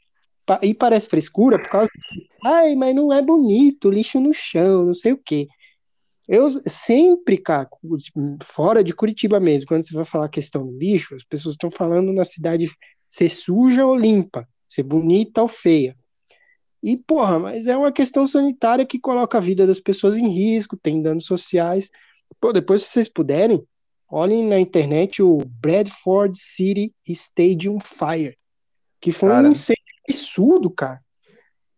E 0.63 0.73
parece 0.73 1.09
frescura 1.09 1.59
por 1.59 1.69
causa. 1.69 1.91
Ai, 2.43 2.75
mas 2.75 2.95
não 2.95 3.13
é 3.13 3.21
bonito, 3.21 3.91
lixo 3.91 4.19
no 4.19 4.33
chão, 4.33 4.87
não 4.87 4.95
sei 4.95 5.13
o 5.13 5.19
quê. 5.23 5.47
Eu 6.27 6.49
sempre, 6.67 7.37
cara, 7.37 7.69
fora 8.43 8.83
de 8.83 8.95
Curitiba 8.95 9.39
mesmo, 9.39 9.67
quando 9.67 9.87
você 9.87 9.95
vai 9.95 10.07
falar 10.07 10.27
questão 10.31 10.67
do 10.67 10.79
lixo, 10.79 11.15
as 11.15 11.23
pessoas 11.23 11.53
estão 11.53 11.71
falando 11.71 12.15
na 12.15 12.25
cidade 12.25 12.71
ser 13.11 13.29
suja 13.29 13.85
ou 13.85 13.95
limpa, 13.95 14.49
ser 14.67 14.85
bonita 14.85 15.43
ou 15.43 15.49
feia. 15.49 15.95
E, 16.83 16.97
porra, 16.97 17.39
mas 17.39 17.67
é 17.67 17.77
uma 17.77 17.93
questão 17.93 18.25
sanitária 18.25 18.87
que 18.87 18.99
coloca 18.99 19.37
a 19.37 19.41
vida 19.41 19.67
das 19.67 19.81
pessoas 19.81 20.17
em 20.17 20.29
risco, 20.29 20.79
tem 20.79 21.03
danos 21.03 21.27
sociais. 21.27 21.91
Pô, 22.41 22.55
depois, 22.55 22.85
se 22.85 22.89
vocês 22.89 23.09
puderem, 23.09 23.63
olhem 24.11 24.47
na 24.47 24.59
internet 24.59 25.23
o 25.23 25.39
Bradford 25.47 26.39
City 26.39 26.95
Stadium 27.07 27.79
Fire, 27.81 28.37
que 29.01 29.13
foi 29.13 29.31
cara. 29.31 29.47
um 29.47 29.51
incêndio 29.51 29.83
absurdo, 30.09 30.71
cara. 30.71 31.01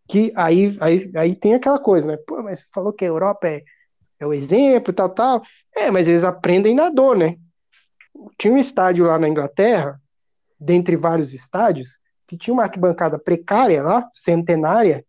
Que 0.08 0.32
aí, 0.36 0.76
aí, 0.80 0.96
aí 1.16 1.34
tem 1.34 1.54
aquela 1.54 1.78
coisa, 1.78 2.08
né? 2.08 2.16
Pô, 2.26 2.42
mas 2.42 2.60
você 2.60 2.66
falou 2.72 2.92
que 2.92 3.04
a 3.04 3.08
Europa 3.08 3.48
é, 3.48 3.62
é 4.20 4.26
o 4.26 4.32
exemplo, 4.32 4.92
tal, 4.92 5.08
tal. 5.10 5.42
É, 5.74 5.90
mas 5.90 6.06
eles 6.08 6.24
aprendem 6.24 6.74
na 6.74 6.88
dor, 6.88 7.16
né? 7.16 7.36
Tinha 8.38 8.52
um 8.52 8.58
estádio 8.58 9.04
lá 9.04 9.18
na 9.18 9.28
Inglaterra, 9.28 10.00
dentre 10.58 10.96
vários 10.96 11.34
estádios, 11.34 11.98
que 12.26 12.36
tinha 12.36 12.54
uma 12.54 12.64
arquibancada 12.64 13.18
precária 13.18 13.82
lá, 13.82 14.08
centenária, 14.12 15.04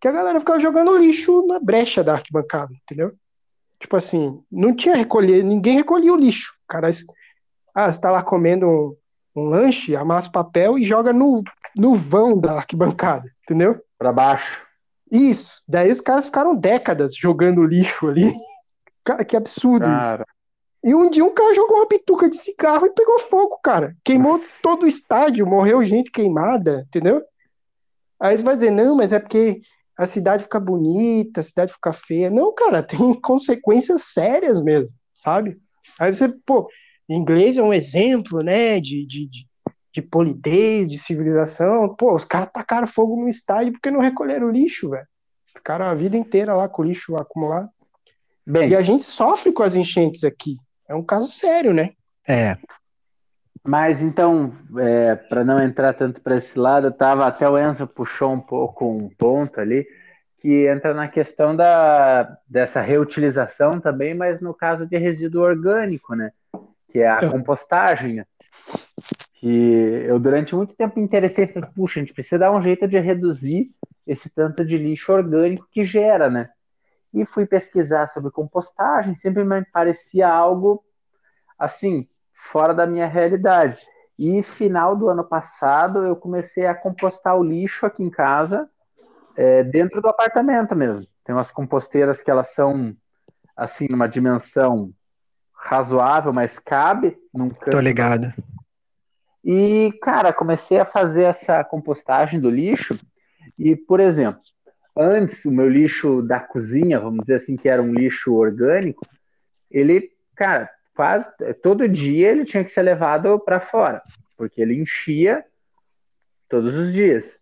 que 0.00 0.08
a 0.08 0.12
galera 0.12 0.38
ficava 0.38 0.60
jogando 0.60 0.96
lixo 0.96 1.46
na 1.46 1.58
brecha 1.58 2.04
da 2.04 2.14
arquibancada, 2.14 2.72
entendeu? 2.72 3.12
Tipo 3.80 3.96
assim, 3.96 4.42
não 4.50 4.74
tinha 4.74 4.94
recolher, 4.94 5.42
ninguém 5.42 5.76
recolhia 5.76 6.12
o 6.12 6.16
lixo. 6.16 6.54
Cara, 6.68 6.90
ah, 7.74 7.92
você 7.92 8.00
tá 8.00 8.10
lá 8.10 8.22
comendo 8.22 8.66
um, 8.66 8.96
um 9.36 9.48
lanche, 9.48 9.94
amassa 9.94 10.30
papel 10.30 10.78
e 10.78 10.84
joga 10.84 11.12
no, 11.12 11.42
no 11.76 11.94
vão 11.94 12.38
da 12.38 12.54
arquibancada, 12.54 13.30
entendeu? 13.42 13.80
Para 13.98 14.12
baixo. 14.12 14.66
Isso. 15.10 15.62
Daí 15.68 15.90
os 15.90 16.00
caras 16.00 16.26
ficaram 16.26 16.56
décadas 16.56 17.14
jogando 17.14 17.64
lixo 17.64 18.08
ali. 18.08 18.32
Cara, 19.04 19.24
que 19.24 19.36
absurdo 19.36 19.84
cara. 19.84 19.98
isso. 19.98 20.36
E 20.82 20.92
um 20.92 21.08
dia 21.08 21.24
um 21.24 21.32
cara 21.32 21.54
jogou 21.54 21.76
uma 21.76 21.86
pituca 21.86 22.28
de 22.28 22.36
cigarro 22.36 22.86
e 22.86 22.90
pegou 22.90 23.20
fogo, 23.20 23.58
cara. 23.62 23.96
Queimou 24.04 24.40
todo 24.60 24.82
o 24.82 24.86
estádio, 24.86 25.46
morreu 25.46 25.82
gente 25.84 26.10
queimada, 26.10 26.84
entendeu? 26.88 27.22
Aí 28.18 28.36
você 28.36 28.42
vai 28.42 28.56
dizer, 28.56 28.72
não, 28.72 28.96
mas 28.96 29.12
é 29.12 29.20
porque 29.20 29.60
a 29.96 30.06
cidade 30.06 30.42
fica 30.42 30.60
bonita, 30.60 31.40
a 31.40 31.44
cidade 31.44 31.72
fica 31.72 31.92
feia. 31.92 32.30
Não, 32.30 32.54
cara, 32.54 32.82
tem 32.84 33.14
consequências 33.20 34.12
sérias 34.12 34.60
mesmo, 34.60 34.94
sabe? 35.16 35.58
Aí 35.98 36.12
você, 36.12 36.28
pô, 36.28 36.68
inglês 37.08 37.56
é 37.56 37.62
um 37.62 37.72
exemplo, 37.72 38.42
né, 38.42 38.80
de, 38.80 39.06
de, 39.06 39.26
de, 39.28 39.46
de 39.94 40.02
polidez, 40.02 40.90
de 40.90 40.98
civilização. 40.98 41.94
Pô, 41.96 42.14
os 42.14 42.24
caras 42.24 42.50
tacaram 42.52 42.86
fogo 42.86 43.16
no 43.16 43.28
estádio 43.28 43.72
porque 43.72 43.90
não 43.90 44.00
recolheram 44.00 44.50
lixo, 44.50 44.90
velho. 44.90 45.06
Ficaram 45.54 45.86
a 45.86 45.94
vida 45.94 46.16
inteira 46.16 46.54
lá 46.54 46.68
com 46.68 46.82
o 46.82 46.84
lixo 46.84 47.16
acumulado. 47.16 47.70
Bem, 48.46 48.68
e 48.68 48.76
a 48.76 48.82
gente 48.82 49.04
sofre 49.04 49.50
com 49.52 49.62
as 49.62 49.74
enchentes 49.74 50.22
aqui. 50.22 50.56
É 50.88 50.94
um 50.94 51.02
caso 51.02 51.26
sério, 51.26 51.72
né? 51.72 51.90
É. 52.28 52.56
Mas 53.66 54.00
então, 54.00 54.52
é, 54.78 55.16
para 55.16 55.44
não 55.44 55.58
entrar 55.58 55.92
tanto 55.92 56.20
para 56.20 56.36
esse 56.36 56.56
lado, 56.56 56.92
tava 56.92 57.26
até 57.26 57.48
o 57.48 57.58
Enzo 57.58 57.86
puxou 57.86 58.32
um 58.32 58.40
pouco 58.40 58.88
um 58.88 59.08
ponto 59.08 59.60
ali 59.60 59.84
que 60.38 60.68
entra 60.68 60.94
na 60.94 61.08
questão 61.08 61.56
da, 61.56 62.38
dessa 62.48 62.80
reutilização 62.80 63.80
também, 63.80 64.14
mas 64.14 64.40
no 64.40 64.54
caso 64.54 64.86
de 64.86 64.96
resíduo 64.96 65.42
orgânico, 65.42 66.14
né? 66.14 66.30
Que 66.92 67.00
é 67.00 67.08
a 67.08 67.18
é. 67.20 67.28
compostagem. 67.28 68.14
Né? 68.14 68.26
Que 69.34 70.04
eu 70.06 70.20
durante 70.20 70.54
muito 70.54 70.72
tempo 70.74 71.00
me 71.00 71.04
interessei, 71.04 71.48
falei, 71.48 71.68
puxa, 71.74 71.98
a 71.98 72.04
gente 72.04 72.14
precisa 72.14 72.38
dar 72.38 72.52
um 72.52 72.62
jeito 72.62 72.86
de 72.86 73.00
reduzir 73.00 73.72
esse 74.06 74.30
tanto 74.30 74.64
de 74.64 74.78
lixo 74.78 75.12
orgânico 75.12 75.66
que 75.72 75.84
gera, 75.84 76.30
né? 76.30 76.50
E 77.12 77.26
fui 77.26 77.46
pesquisar 77.46 78.08
sobre 78.10 78.30
compostagem, 78.30 79.16
sempre 79.16 79.42
me 79.42 79.64
parecia 79.64 80.28
algo 80.28 80.84
assim, 81.58 82.06
fora 82.50 82.74
da 82.74 82.86
minha 82.86 83.06
realidade. 83.06 83.80
E 84.18 84.42
final 84.42 84.96
do 84.96 85.08
ano 85.08 85.24
passado 85.24 86.04
eu 86.04 86.16
comecei 86.16 86.66
a 86.66 86.74
compostar 86.74 87.36
o 87.36 87.44
lixo 87.44 87.84
aqui 87.84 88.02
em 88.02 88.10
casa, 88.10 88.68
é, 89.36 89.62
dentro 89.62 90.00
do 90.00 90.08
apartamento 90.08 90.74
mesmo. 90.74 91.06
Tem 91.24 91.34
umas 91.34 91.50
composteiras 91.50 92.20
que 92.22 92.30
elas 92.30 92.52
são 92.54 92.96
assim 93.56 93.86
numa 93.90 94.08
dimensão 94.08 94.90
razoável, 95.54 96.32
mas 96.32 96.58
cabe 96.58 97.16
num 97.32 97.50
canto. 97.50 97.70
Tô 97.70 97.80
ligado. 97.80 98.32
E 99.44 99.92
cara, 100.02 100.32
comecei 100.32 100.78
a 100.78 100.84
fazer 100.84 101.24
essa 101.24 101.62
compostagem 101.62 102.40
do 102.40 102.50
lixo 102.50 102.96
e, 103.58 103.76
por 103.76 104.00
exemplo, 104.00 104.40
antes 104.96 105.44
o 105.44 105.50
meu 105.50 105.68
lixo 105.68 106.22
da 106.22 106.40
cozinha, 106.40 106.98
vamos 106.98 107.20
dizer 107.20 107.36
assim, 107.36 107.56
que 107.56 107.68
era 107.68 107.82
um 107.82 107.92
lixo 107.92 108.34
orgânico, 108.34 109.06
ele, 109.70 110.10
cara, 110.34 110.70
quase 110.96 111.26
todo 111.62 111.88
dia 111.88 112.30
ele 112.30 112.46
tinha 112.46 112.64
que 112.64 112.70
ser 112.72 112.82
levado 112.82 113.38
para 113.38 113.60
fora, 113.60 114.02
porque 114.36 114.60
ele 114.60 114.80
enchia 114.80 115.44
todos 116.48 116.74
os 116.74 116.92
dias. 116.92 117.38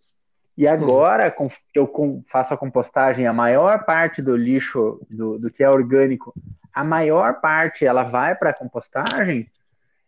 E 0.56 0.68
agora 0.68 1.30
que 1.30 1.78
eu 1.78 1.90
faço 2.30 2.54
a 2.54 2.56
compostagem, 2.56 3.26
a 3.26 3.32
maior 3.32 3.84
parte 3.84 4.20
do 4.20 4.36
lixo 4.36 5.00
do, 5.08 5.38
do 5.38 5.50
que 5.50 5.64
é 5.64 5.70
orgânico, 5.70 6.34
a 6.72 6.84
maior 6.84 7.40
parte 7.40 7.86
ela 7.86 8.04
vai 8.04 8.34
para 8.34 8.50
a 8.50 8.54
compostagem. 8.54 9.48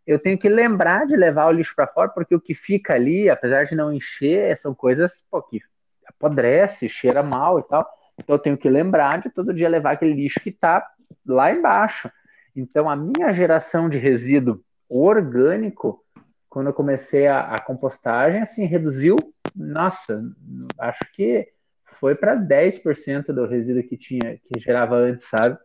Eu 0.06 0.20
tenho 0.20 0.38
que 0.38 0.48
lembrar 0.48 1.06
de 1.06 1.16
levar 1.16 1.46
o 1.46 1.52
lixo 1.52 1.74
para 1.74 1.88
fora, 1.88 2.08
porque 2.10 2.34
o 2.34 2.40
que 2.40 2.54
fica 2.54 2.94
ali, 2.94 3.28
apesar 3.28 3.64
de 3.64 3.74
não 3.74 3.92
encher, 3.92 4.58
são 4.62 4.72
coisas 4.72 5.24
pô, 5.28 5.42
que 5.42 5.60
apodrece, 6.06 6.88
cheira 6.88 7.22
mal 7.22 7.58
e 7.58 7.62
tal. 7.64 7.88
Então 8.16 8.36
eu 8.36 8.40
tenho 8.40 8.56
que 8.56 8.68
lembrar 8.68 9.20
de 9.20 9.30
todo 9.30 9.52
dia 9.52 9.68
levar 9.68 9.92
aquele 9.92 10.14
lixo 10.14 10.40
que 10.40 10.50
está 10.50 10.86
lá 11.26 11.52
embaixo. 11.52 12.08
Então, 12.56 12.88
a 12.88 12.96
minha 12.96 13.32
geração 13.32 13.88
de 13.88 13.98
resíduo 13.98 14.60
orgânico, 14.88 16.02
quando 16.48 16.68
eu 16.68 16.72
comecei 16.72 17.26
a, 17.26 17.40
a 17.40 17.60
compostagem, 17.60 18.40
assim, 18.40 18.64
reduziu, 18.64 19.16
nossa, 19.54 20.22
acho 20.78 21.12
que 21.14 21.48
foi 22.00 22.14
para 22.14 22.36
10% 22.36 23.26
do 23.26 23.46
resíduo 23.46 23.82
que 23.82 23.96
tinha, 23.96 24.38
que 24.38 24.58
gerava 24.58 24.96
antes, 24.96 25.28
sabe? 25.28 25.58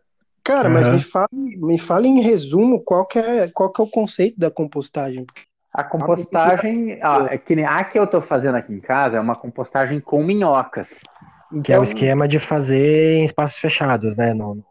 Cara, 0.44 0.68
uhum. 0.68 0.74
mas 0.74 0.88
me 0.88 1.02
fala, 1.02 1.28
me 1.32 1.78
fala 1.78 2.06
em 2.06 2.20
resumo 2.20 2.82
qual 2.82 3.06
que 3.06 3.18
é, 3.18 3.48
qual 3.48 3.72
que 3.72 3.80
é 3.80 3.84
o 3.84 3.90
conceito 3.90 4.38
da 4.38 4.50
compostagem. 4.50 5.24
A 5.72 5.84
compostagem, 5.84 6.98
ah, 7.00 7.28
é 7.30 7.38
que 7.38 7.56
nem 7.56 7.64
a 7.64 7.82
que 7.84 7.98
eu 7.98 8.04
estou 8.04 8.20
fazendo 8.20 8.56
aqui 8.56 8.74
em 8.74 8.80
casa 8.80 9.16
é 9.16 9.20
uma 9.20 9.36
compostagem 9.36 10.00
com 10.00 10.22
minhocas. 10.22 10.88
Então, 11.50 11.62
que 11.62 11.72
é 11.72 11.76
o 11.76 11.80
então 11.80 11.82
esquema 11.84 12.28
de 12.28 12.38
fazer 12.38 13.18
em 13.18 13.24
espaços 13.24 13.58
fechados, 13.58 14.16
né? 14.16 14.34
No... 14.34 14.62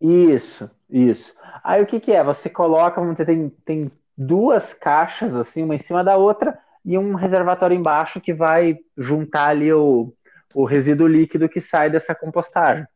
Isso, 0.00 0.68
isso. 0.92 1.32
Aí 1.64 1.82
o 1.82 1.86
que, 1.86 1.98
que 1.98 2.12
é? 2.12 2.22
Você 2.22 2.50
coloca, 2.50 3.00
você 3.00 3.24
tem, 3.24 3.48
tem 3.64 3.90
duas 4.16 4.74
caixas, 4.74 5.34
assim, 5.34 5.62
uma 5.62 5.74
em 5.74 5.80
cima 5.80 6.04
da 6.04 6.16
outra, 6.16 6.58
e 6.84 6.98
um 6.98 7.14
reservatório 7.14 7.76
embaixo 7.76 8.20
que 8.20 8.34
vai 8.34 8.76
juntar 8.98 9.48
ali 9.48 9.72
o, 9.72 10.12
o 10.54 10.64
resíduo 10.64 11.06
líquido 11.06 11.48
que 11.48 11.60
sai 11.60 11.88
dessa 11.88 12.14
compostagem. 12.14 12.86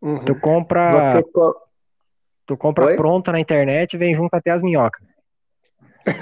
Uhum. 0.00 0.24
Tu 0.24 0.34
compra. 0.40 1.20
Você... 1.20 1.24
Tu 2.46 2.56
compra 2.56 2.86
Oi? 2.86 2.96
pronto 2.96 3.32
na 3.32 3.40
internet 3.40 3.94
e 3.94 3.98
vem 3.98 4.14
junto 4.14 4.32
até 4.34 4.52
as 4.52 4.62
minhocas. 4.62 5.04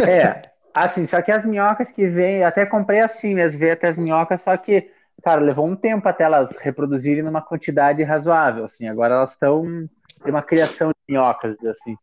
É, 0.08 0.48
assim, 0.72 1.06
só 1.06 1.20
que 1.20 1.30
as 1.30 1.44
minhocas 1.44 1.90
que 1.90 2.06
vêm, 2.06 2.42
até 2.42 2.64
comprei 2.64 3.00
assim, 3.00 3.38
as 3.38 3.54
veio 3.54 3.74
até 3.74 3.88
as 3.88 3.98
minhocas, 3.98 4.40
só 4.40 4.56
que, 4.56 4.90
cara, 5.22 5.42
levou 5.42 5.66
um 5.66 5.76
tempo 5.76 6.08
até 6.08 6.24
elas 6.24 6.56
reproduzirem 6.56 7.22
numa 7.22 7.42
quantidade 7.42 8.02
razoável, 8.02 8.64
assim, 8.64 8.88
agora 8.88 9.16
elas 9.16 9.32
estão 9.32 9.86
tem 10.22 10.30
uma 10.30 10.42
criação 10.42 10.88
de 10.88 10.96
minhocas, 11.08 11.56
assim. 11.64 11.96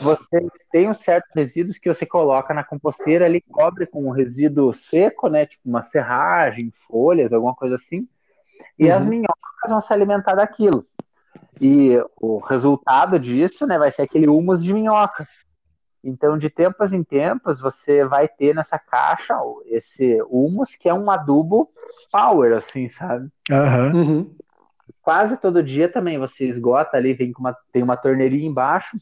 Você 0.00 0.48
tem 0.70 0.88
uns 0.88 0.98
certos 0.98 1.30
resíduos 1.34 1.78
que 1.78 1.92
você 1.92 2.06
coloca 2.06 2.54
na 2.54 2.64
composteira 2.64 3.26
ali, 3.26 3.40
cobre 3.40 3.86
com 3.86 4.06
um 4.06 4.10
resíduo 4.10 4.72
seco, 4.72 5.28
né? 5.28 5.46
Tipo 5.46 5.68
uma 5.68 5.82
serragem, 5.90 6.72
folhas, 6.86 7.32
alguma 7.32 7.54
coisa 7.54 7.76
assim. 7.76 8.08
E 8.78 8.86
uhum. 8.86 8.96
as 8.96 9.04
minhocas 9.04 9.68
vão 9.68 9.82
se 9.82 9.92
alimentar 9.92 10.34
daquilo. 10.34 10.86
E 11.60 12.02
o 12.20 12.38
resultado 12.38 13.18
disso, 13.18 13.66
né, 13.66 13.78
vai 13.78 13.92
ser 13.92 14.02
aquele 14.02 14.28
humus 14.28 14.62
de 14.62 14.72
minhoca. 14.72 15.28
Então, 16.02 16.36
de 16.36 16.50
tempos 16.50 16.92
em 16.92 17.04
tempos, 17.04 17.60
você 17.60 18.04
vai 18.04 18.26
ter 18.26 18.54
nessa 18.54 18.78
caixa 18.78 19.34
esse 19.66 20.20
humus, 20.28 20.74
que 20.74 20.88
é 20.88 20.94
um 20.94 21.10
adubo 21.10 21.70
power, 22.10 22.56
assim, 22.56 22.88
sabe? 22.88 23.28
Uhum 23.50 24.34
quase 25.02 25.36
todo 25.36 25.62
dia 25.62 25.88
também 25.88 26.18
você 26.18 26.46
esgota 26.46 26.96
ali, 26.96 27.12
vem 27.12 27.32
com 27.32 27.40
uma, 27.40 27.56
tem 27.72 27.82
uma 27.82 27.96
torneirinha 27.96 28.48
embaixo, 28.48 28.96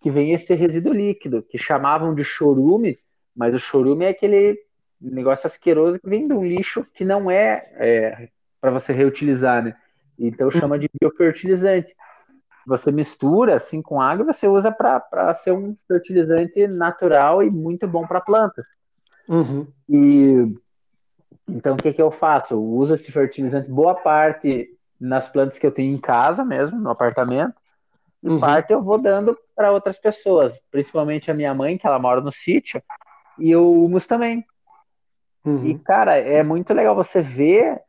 que 0.00 0.10
vem 0.10 0.32
esse 0.32 0.54
resíduo 0.54 0.92
líquido, 0.92 1.42
que 1.42 1.58
chamavam 1.58 2.14
de 2.14 2.22
chorume, 2.22 2.98
mas 3.34 3.54
o 3.54 3.58
chorume 3.58 4.04
é 4.04 4.10
aquele 4.10 4.58
negócio 5.00 5.46
asqueroso 5.46 5.98
que 5.98 6.08
vem 6.08 6.26
de 6.26 6.34
um 6.34 6.44
lixo 6.44 6.84
que 6.94 7.04
não 7.04 7.30
é, 7.30 7.70
é 7.76 8.28
para 8.60 8.70
você 8.70 8.92
reutilizar, 8.92 9.62
né? 9.62 9.74
Então 10.18 10.50
chama 10.50 10.78
de 10.78 10.90
biofertilizante. 11.00 11.94
Você 12.66 12.90
mistura 12.90 13.56
assim 13.56 13.80
com 13.80 14.00
água, 14.00 14.32
você 14.32 14.46
usa 14.46 14.70
para 14.70 15.34
ser 15.36 15.52
um 15.52 15.76
fertilizante 15.86 16.66
natural 16.66 17.42
e 17.42 17.50
muito 17.50 17.86
bom 17.86 18.06
para 18.06 18.20
plantas. 18.20 18.66
Uhum. 19.28 19.66
E 19.88 20.54
então 21.48 21.74
o 21.74 21.78
que, 21.78 21.92
que 21.92 22.02
eu 22.02 22.10
faço? 22.10 22.54
Eu 22.54 22.62
uso 22.62 22.94
esse 22.94 23.10
fertilizante 23.10 23.70
boa 23.70 23.94
parte 23.94 24.76
nas 25.00 25.28
plantas 25.28 25.58
que 25.58 25.66
eu 25.66 25.72
tenho 25.72 25.94
em 25.94 26.00
casa 26.00 26.44
mesmo, 26.44 26.78
no 26.78 26.90
apartamento. 26.90 27.54
E 28.22 28.28
uhum. 28.28 28.40
parte 28.40 28.72
eu 28.72 28.82
vou 28.82 28.98
dando 28.98 29.38
para 29.54 29.72
outras 29.72 29.98
pessoas, 29.98 30.52
principalmente 30.70 31.30
a 31.30 31.34
minha 31.34 31.54
mãe, 31.54 31.78
que 31.78 31.86
ela 31.86 31.98
mora 31.98 32.20
no 32.20 32.32
sítio, 32.32 32.82
e 33.38 33.54
o 33.54 33.84
humus 33.84 34.06
também. 34.06 34.44
Uhum. 35.44 35.66
E, 35.66 35.78
cara, 35.78 36.16
é 36.16 36.42
muito 36.42 36.74
legal 36.74 36.94
você 36.94 37.22
ver 37.22 37.80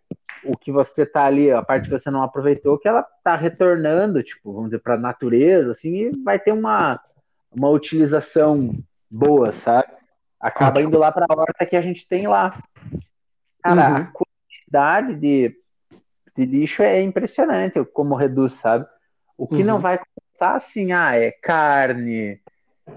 o 0.44 0.56
que 0.56 0.72
você 0.72 1.06
tá 1.06 1.26
ali, 1.26 1.52
a 1.52 1.62
parte 1.62 1.86
que 1.86 1.92
você 1.92 2.10
não 2.10 2.24
aproveitou, 2.24 2.78
que 2.78 2.88
ela 2.88 3.06
tá 3.24 3.36
retornando, 3.36 4.24
tipo, 4.24 4.54
vamos 4.54 4.70
dizer, 4.70 4.80
para 4.80 4.94
a 4.94 5.00
natureza, 5.00 5.72
assim, 5.72 5.96
e 5.96 6.24
vai 6.24 6.40
ter 6.40 6.52
uma, 6.52 7.00
uma 7.52 7.70
utilização 7.70 8.72
boa, 9.10 9.52
sabe? 9.54 9.90
Acaba 10.40 10.82
indo 10.82 10.98
lá 10.98 11.12
para 11.12 11.26
a 11.28 11.36
horta 11.36 11.66
que 11.66 11.76
a 11.76 11.82
gente 11.82 12.08
tem 12.08 12.28
lá. 12.28 12.54
Cara, 13.62 13.90
uhum. 13.90 13.96
a 13.96 14.12
quantidade 14.14 15.16
de, 15.16 15.54
de 16.40 16.46
lixo 16.46 16.82
é 16.82 17.02
impressionante 17.02 17.84
como 17.94 18.16
reduz, 18.16 18.54
sabe? 18.54 18.86
O 19.38 19.48
que 19.48 19.56
uhum. 19.56 19.66
não 19.66 19.80
vai 19.80 20.00
contar 20.00 20.56
assim, 20.56 20.94
ah, 20.94 21.16
é 21.16 21.32
carne, 21.32 22.40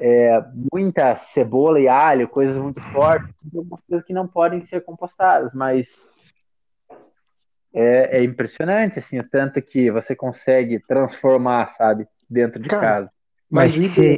é, 0.01 0.43
muita 0.73 1.17
cebola 1.35 1.81
e 1.81 1.89
alho, 1.89 2.29
coisas 2.29 2.57
muito 2.57 2.81
fortes, 2.81 3.33
algumas 3.55 3.81
coisas 3.89 4.07
que 4.07 4.13
não 4.13 4.29
podem 4.29 4.65
ser 4.67 4.85
compostadas, 4.85 5.53
mas 5.53 5.89
é, 7.75 8.19
é, 8.19 8.25
impressionante, 8.25 9.01
assim, 9.01 9.19
o 9.19 9.29
tanto 9.29 9.61
que 9.61 9.91
você 9.91 10.15
consegue 10.15 10.79
transformar, 10.87 11.75
sabe, 11.77 12.07
dentro 12.31 12.61
de 12.61 12.69
Cara, 12.69 12.83
casa. 12.83 13.11
Mas, 13.51 13.77
mas 13.77 13.89
se, 13.89 14.17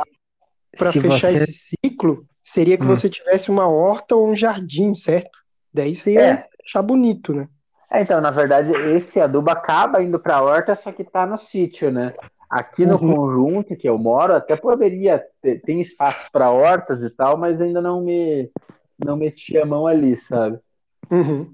para 0.76 0.92
fechar 0.92 1.30
você... 1.30 1.44
esse 1.44 1.76
ciclo, 1.82 2.26
seria 2.42 2.76
que 2.76 2.84
hum. 2.84 2.88
você 2.88 3.08
tivesse 3.08 3.50
uma 3.50 3.68
horta 3.68 4.16
ou 4.16 4.30
um 4.30 4.36
jardim, 4.36 4.92
certo? 4.92 5.38
Daí 5.72 5.94
você 5.94 6.12
ia 6.12 6.26
é. 6.26 6.46
achar 6.64 6.82
bonito, 6.82 7.32
né? 7.32 7.48
É, 7.94 8.02
então, 8.02 8.20
na 8.20 8.32
verdade, 8.32 8.72
esse 8.96 9.20
adubo 9.20 9.50
acaba 9.50 10.02
indo 10.02 10.18
para 10.18 10.36
a 10.36 10.42
horta, 10.42 10.74
só 10.74 10.90
que 10.90 11.02
está 11.02 11.24
no 11.24 11.38
sítio, 11.38 11.92
né? 11.92 12.12
Aqui 12.50 12.84
no 12.84 13.00
uhum. 13.00 13.14
conjunto 13.14 13.76
que 13.76 13.88
eu 13.88 13.96
moro, 13.96 14.34
até 14.34 14.56
poderia 14.56 15.24
ter 15.40 15.60
tem 15.60 15.80
espaços 15.80 16.28
para 16.28 16.50
hortas 16.50 17.00
e 17.02 17.10
tal, 17.10 17.36
mas 17.36 17.60
ainda 17.60 17.80
não 17.80 18.02
me 18.02 18.50
não 18.98 19.16
meti 19.16 19.56
a 19.56 19.64
mão 19.64 19.86
ali, 19.86 20.16
sabe? 20.22 20.58
Uhum. 21.08 21.52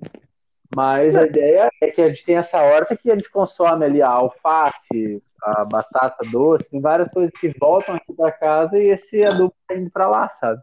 Mas 0.75 1.15
a 1.15 1.25
ideia 1.25 1.71
é 1.83 1.91
que 1.91 2.01
a 2.01 2.09
gente 2.09 2.25
tem 2.25 2.37
essa 2.37 2.63
horta 2.63 2.97
que 2.97 3.11
a 3.11 3.15
gente 3.15 3.31
consome 3.31 3.85
ali 3.85 4.01
a 4.01 4.09
alface, 4.09 5.23
a 5.43 5.65
batata 5.65 6.27
doce, 6.31 6.71
tem 6.71 6.81
várias 6.81 7.09
coisas 7.09 7.33
que 7.39 7.55
voltam 7.59 7.97
aqui 7.97 8.15
para 8.15 8.33
casa 8.33 8.79
e 8.79 8.89
esse 8.89 9.23
adubo 9.27 9.53
tá 9.69 9.75
indo 9.75 9.91
para 9.91 10.09
lá, 10.09 10.31
sabe? 10.41 10.63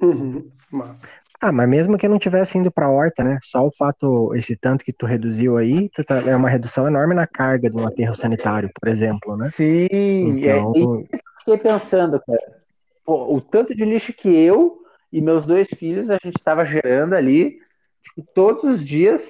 Uhum. 0.00 0.50
Massa. 0.70 1.08
Ah, 1.42 1.50
mas 1.50 1.68
mesmo 1.68 1.96
que 1.96 2.06
não 2.06 2.18
tivesse 2.18 2.58
indo 2.58 2.70
para 2.70 2.84
a 2.84 2.90
horta, 2.90 3.24
né? 3.24 3.38
Só 3.42 3.66
o 3.66 3.72
fato, 3.72 4.34
esse 4.34 4.54
tanto 4.54 4.84
que 4.84 4.92
tu 4.92 5.06
reduziu 5.06 5.56
aí, 5.56 5.88
tu 5.88 6.04
tá, 6.04 6.20
é 6.20 6.36
uma 6.36 6.50
redução 6.50 6.86
enorme 6.86 7.14
na 7.14 7.26
carga 7.26 7.70
de 7.70 7.76
um 7.80 7.86
aterro 7.86 8.14
sanitário, 8.14 8.70
por 8.78 8.88
exemplo, 8.88 9.36
né? 9.38 9.50
Sim, 9.54 9.86
então... 9.90 11.06
é, 11.10 11.18
fiquei 11.38 11.56
pensando, 11.56 12.20
cara. 12.20 12.60
Pô, 13.06 13.34
o 13.34 13.40
tanto 13.40 13.74
de 13.74 13.84
lixo 13.86 14.12
que 14.12 14.28
eu 14.28 14.82
e 15.10 15.22
meus 15.22 15.46
dois 15.46 15.66
filhos 15.78 16.10
a 16.10 16.18
gente 16.22 16.36
estava 16.36 16.66
gerando 16.66 17.14
ali 17.14 17.58
tipo, 18.04 18.22
todos 18.34 18.62
os 18.64 18.84
dias, 18.84 19.22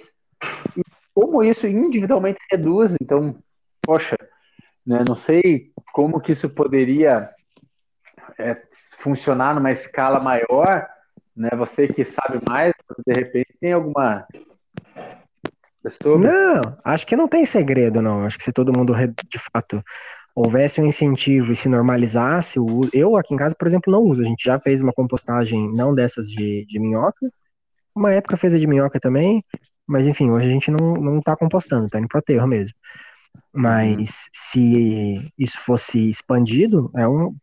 e 0.76 0.82
como 1.14 1.44
isso 1.44 1.66
individualmente 1.66 2.40
reduz. 2.50 2.92
Então, 3.00 3.36
poxa, 3.82 4.16
né, 4.84 5.04
não 5.08 5.16
sei 5.16 5.70
como 5.92 6.20
que 6.20 6.32
isso 6.32 6.50
poderia 6.50 7.30
é, 8.36 8.56
funcionar 8.98 9.54
numa 9.54 9.70
escala 9.70 10.18
maior 10.18 10.88
né? 11.40 11.48
Você 11.56 11.88
que 11.88 12.04
sabe 12.04 12.40
mais, 12.48 12.72
de 13.06 13.12
repente 13.12 13.56
tem 13.60 13.72
alguma. 13.72 14.26
Não, 16.20 16.78
acho 16.84 17.06
que 17.06 17.16
não 17.16 17.26
tem 17.26 17.46
segredo, 17.46 18.02
não. 18.02 18.24
Acho 18.24 18.36
que 18.36 18.44
se 18.44 18.52
todo 18.52 18.76
mundo 18.76 18.94
de 18.94 19.38
fato 19.38 19.82
houvesse 20.34 20.80
um 20.80 20.86
incentivo 20.86 21.52
e 21.52 21.56
se 21.56 21.68
normalizasse, 21.68 22.58
eu 22.92 23.16
aqui 23.16 23.34
em 23.34 23.36
casa, 23.36 23.54
por 23.58 23.66
exemplo, 23.66 23.90
não 23.92 24.02
uso. 24.02 24.22
A 24.22 24.26
gente 24.26 24.44
já 24.44 24.60
fez 24.60 24.82
uma 24.82 24.92
compostagem, 24.92 25.72
não 25.74 25.94
dessas 25.94 26.28
de, 26.28 26.66
de 26.66 26.78
minhoca. 26.78 27.32
Uma 27.94 28.12
época 28.12 28.36
fez 28.36 28.54
a 28.54 28.58
de 28.58 28.66
minhoca 28.66 29.00
também, 29.00 29.42
mas 29.86 30.06
enfim, 30.06 30.30
hoje 30.30 30.46
a 30.46 30.50
gente 30.50 30.70
não, 30.70 30.94
não 30.94 31.20
tá 31.20 31.34
compostando, 31.34 31.88
tá 31.88 31.98
indo 31.98 32.08
pro 32.08 32.18
aterro 32.18 32.46
mesmo. 32.46 32.74
Mas 33.52 33.96
uhum. 33.96 34.04
se 34.32 35.32
isso 35.38 35.58
fosse 35.60 36.10
expandido, 36.10 36.90
é 36.94 37.08
um, 37.08 37.34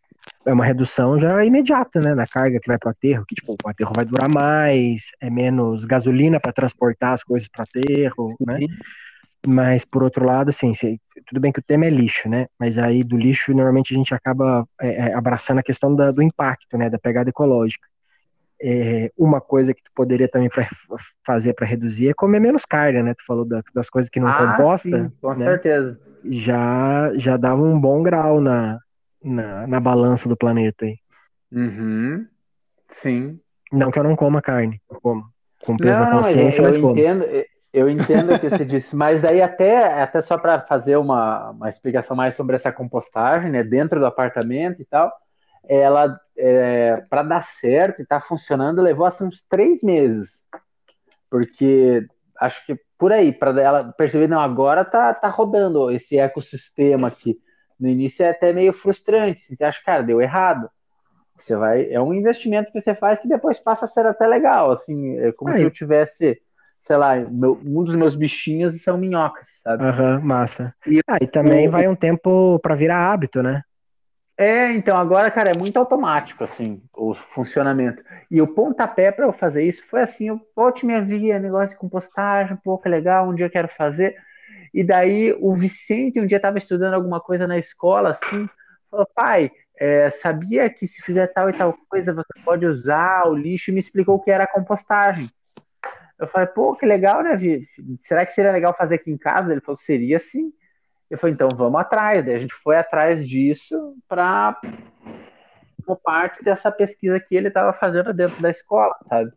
é 0.45 0.53
uma 0.53 0.65
redução 0.65 1.19
já 1.19 1.43
imediata, 1.43 1.99
né, 1.99 2.15
na 2.15 2.25
carga 2.25 2.59
que 2.59 2.67
vai 2.67 2.77
para 2.77 2.87
o 2.87 2.91
aterro, 2.91 3.25
que 3.27 3.35
tipo, 3.35 3.55
o 3.63 3.69
aterro 3.69 3.91
vai 3.93 4.05
durar 4.05 4.29
mais, 4.29 5.11
é 5.19 5.29
menos 5.29 5.83
gasolina 5.83 6.39
para 6.39 6.53
transportar 6.53 7.13
as 7.13 7.23
coisas 7.23 7.49
para 7.49 7.61
o 7.61 7.63
aterro, 7.63 8.35
né? 8.39 8.59
Mas 9.45 9.85
por 9.85 10.03
outro 10.03 10.25
lado, 10.25 10.49
assim, 10.49 10.73
se, 10.73 10.99
tudo 11.25 11.39
bem 11.39 11.51
que 11.51 11.59
o 11.59 11.63
tema 11.63 11.85
é 11.85 11.89
lixo, 11.89 12.29
né? 12.29 12.47
Mas 12.59 12.77
aí 12.77 13.03
do 13.03 13.17
lixo 13.17 13.53
normalmente 13.53 13.93
a 13.93 13.97
gente 13.97 14.13
acaba 14.13 14.65
é, 14.81 15.09
é 15.09 15.13
abraçando 15.13 15.59
a 15.59 15.63
questão 15.63 15.95
da, 15.95 16.11
do 16.11 16.21
impacto, 16.21 16.77
né, 16.77 16.89
da 16.89 16.97
pegada 16.97 17.29
ecológica. 17.29 17.87
É, 18.59 19.11
uma 19.15 19.39
coisa 19.39 19.73
que 19.73 19.83
tu 19.83 19.91
poderia 19.93 20.27
também 20.27 20.49
pra, 20.49 20.67
fazer 21.25 21.53
para 21.53 21.67
reduzir 21.67 22.09
é 22.09 22.13
comer 22.13 22.39
menos 22.39 22.65
carne, 22.65 23.03
né? 23.03 23.13
Tu 23.13 23.23
falou 23.25 23.45
da, 23.45 23.61
das 23.73 23.89
coisas 23.89 24.09
que 24.09 24.19
não 24.19 24.27
ah, 24.27 24.55
composta, 24.55 25.03
sim, 25.03 25.11
com 25.21 25.33
né? 25.35 25.45
certeza. 25.45 25.99
Já 26.25 27.11
já 27.15 27.37
dava 27.37 27.61
um 27.61 27.79
bom 27.79 28.01
grau 28.01 28.41
na, 28.41 28.79
na, 29.27 29.67
na 29.67 29.79
balança 29.79 30.27
do 30.29 30.37
planeta 30.37 30.85
aí. 30.85 30.97
Uhum. 31.51 32.25
Sim. 32.93 33.39
Não 33.71 33.91
que 33.91 33.99
eu 33.99 34.03
não 34.03 34.15
coma 34.15 34.41
carne, 34.41 34.81
eu 34.89 34.99
como. 35.01 35.25
Com 35.65 35.75
peso 35.75 35.99
não, 35.99 36.05
na 36.05 36.17
consciência, 36.17 36.61
eu, 36.61 36.65
eu 36.65 36.69
mas 36.69 36.81
como. 36.81 36.97
Entendo, 36.97 37.25
eu 37.73 37.89
entendo 37.89 38.33
o 38.33 38.39
que 38.39 38.49
você 38.49 38.63
disse, 38.65 38.95
mas 38.95 39.21
daí 39.21 39.41
até, 39.41 40.01
até 40.01 40.21
só 40.21 40.37
para 40.37 40.61
fazer 40.61 40.97
uma, 40.97 41.51
uma 41.51 41.69
explicação 41.69 42.15
mais 42.15 42.35
sobre 42.35 42.55
essa 42.55 42.71
compostagem, 42.71 43.51
né, 43.51 43.63
dentro 43.63 43.99
do 43.99 44.05
apartamento 44.05 44.81
e 44.81 44.85
tal, 44.85 45.11
ela, 45.67 46.17
é, 46.37 47.03
para 47.09 47.23
dar 47.23 47.45
certo 47.59 48.01
e 48.01 48.05
tá 48.05 48.21
funcionando, 48.21 48.81
levou 48.81 49.05
assim, 49.05 49.25
uns 49.25 49.43
três 49.49 49.81
meses, 49.83 50.29
porque 51.29 52.05
acho 52.39 52.65
que 52.65 52.79
por 52.97 53.11
aí, 53.11 53.33
para 53.33 53.61
ela 53.61 53.93
perceber, 53.93 54.27
não, 54.27 54.39
agora 54.39 54.83
tá, 54.85 55.13
tá 55.13 55.27
rodando 55.27 55.91
esse 55.91 56.17
ecossistema 56.17 57.09
aqui 57.09 57.37
no 57.79 57.87
início 57.87 58.23
é 58.23 58.29
até 58.29 58.53
meio 58.53 58.73
frustrante. 58.73 59.55
Você 59.55 59.63
acha, 59.63 59.81
cara, 59.83 60.03
deu 60.03 60.21
errado. 60.21 60.69
Você 61.39 61.55
vai, 61.55 61.91
é 61.91 62.01
um 62.01 62.13
investimento 62.13 62.71
que 62.71 62.81
você 62.81 62.95
faz 62.95 63.19
que 63.19 63.27
depois 63.27 63.59
passa 63.59 63.85
a 63.85 63.87
ser 63.87 64.05
até 64.05 64.27
legal. 64.27 64.71
Assim, 64.71 65.17
é 65.19 65.31
como 65.31 65.51
Aí. 65.51 65.59
se 65.59 65.65
eu 65.65 65.71
tivesse, 65.71 66.41
sei 66.83 66.97
lá, 66.97 67.15
meu, 67.15 67.59
um 67.63 67.83
dos 67.83 67.95
meus 67.95 68.15
bichinhos 68.15 68.81
são 68.83 68.97
minhocas, 68.97 69.45
sabe? 69.63 69.83
Aham, 69.83 70.15
uhum, 70.17 70.25
massa. 70.25 70.73
E, 70.85 70.99
ah, 71.07 71.17
e 71.21 71.27
também 71.27 71.69
vai 71.69 71.87
um 71.87 71.95
tempo 71.95 72.59
para 72.59 72.75
virar 72.75 73.11
hábito, 73.11 73.41
né? 73.43 73.61
É, 74.39 74.71
então 74.73 74.95
agora, 74.95 75.31
cara, 75.31 75.49
é 75.49 75.53
muito 75.57 75.77
automático, 75.77 76.43
assim, 76.43 76.81
o 76.95 77.15
funcionamento. 77.15 78.03
E 78.29 78.39
o 78.39 78.47
pontapé 78.47 79.11
para 79.11 79.25
eu 79.25 79.33
fazer 79.33 79.63
isso 79.63 79.83
foi 79.89 80.01
assim, 80.03 80.27
eu 80.27 80.39
volte 80.55 80.85
minha 80.85 81.01
via, 81.01 81.39
negócio 81.39 81.69
de 81.69 81.75
compostagem, 81.77 82.55
pô, 82.63 82.77
que 82.77 82.87
legal, 82.87 83.27
um 83.27 83.33
dia 83.33 83.47
eu 83.47 83.49
quero 83.49 83.67
fazer. 83.69 84.15
E 84.73 84.83
daí 84.83 85.35
o 85.39 85.55
Vicente 85.55 86.19
um 86.19 86.25
dia 86.25 86.37
estava 86.37 86.57
estudando 86.57 86.93
alguma 86.93 87.19
coisa 87.19 87.47
na 87.47 87.57
escola, 87.57 88.11
assim, 88.11 88.47
falou, 88.89 89.07
pai, 89.13 89.51
é, 89.79 90.09
sabia 90.09 90.69
que 90.69 90.87
se 90.87 91.01
fizer 91.01 91.27
tal 91.27 91.49
e 91.49 91.53
tal 91.53 91.77
coisa 91.89 92.13
você 92.13 92.33
pode 92.43 92.65
usar 92.65 93.27
o 93.27 93.35
lixo 93.35 93.71
e 93.71 93.73
me 93.73 93.79
explicou 93.79 94.15
o 94.15 94.19
que 94.19 94.31
era 94.31 94.43
a 94.43 94.51
compostagem. 94.51 95.29
Eu 96.19 96.27
falei, 96.27 96.47
pô, 96.47 96.75
que 96.75 96.85
legal, 96.85 97.21
né, 97.21 97.35
Vi? 97.35 97.67
Será 98.03 98.25
que 98.25 98.33
seria 98.33 98.51
legal 98.51 98.75
fazer 98.75 98.95
aqui 98.95 99.11
em 99.11 99.17
casa? 99.17 99.51
Ele 99.51 99.61
falou, 99.61 99.77
seria 99.77 100.19
sim. 100.19 100.51
Eu 101.09 101.17
falei, 101.17 101.33
então 101.35 101.47
vamos 101.55 101.79
atrás. 101.79 102.25
Daí 102.25 102.35
a 102.35 102.39
gente 102.39 102.55
foi 102.55 102.75
atrás 102.75 103.27
disso 103.27 103.95
para 104.07 104.59
como 105.85 105.97
parte 106.03 106.43
dessa 106.43 106.69
pesquisa 106.69 107.19
que 107.19 107.35
ele 107.35 107.47
estava 107.47 107.71
fazendo 107.71 108.13
dentro 108.13 108.41
da 108.41 108.49
escola, 108.49 108.93
sabe? 109.07 109.31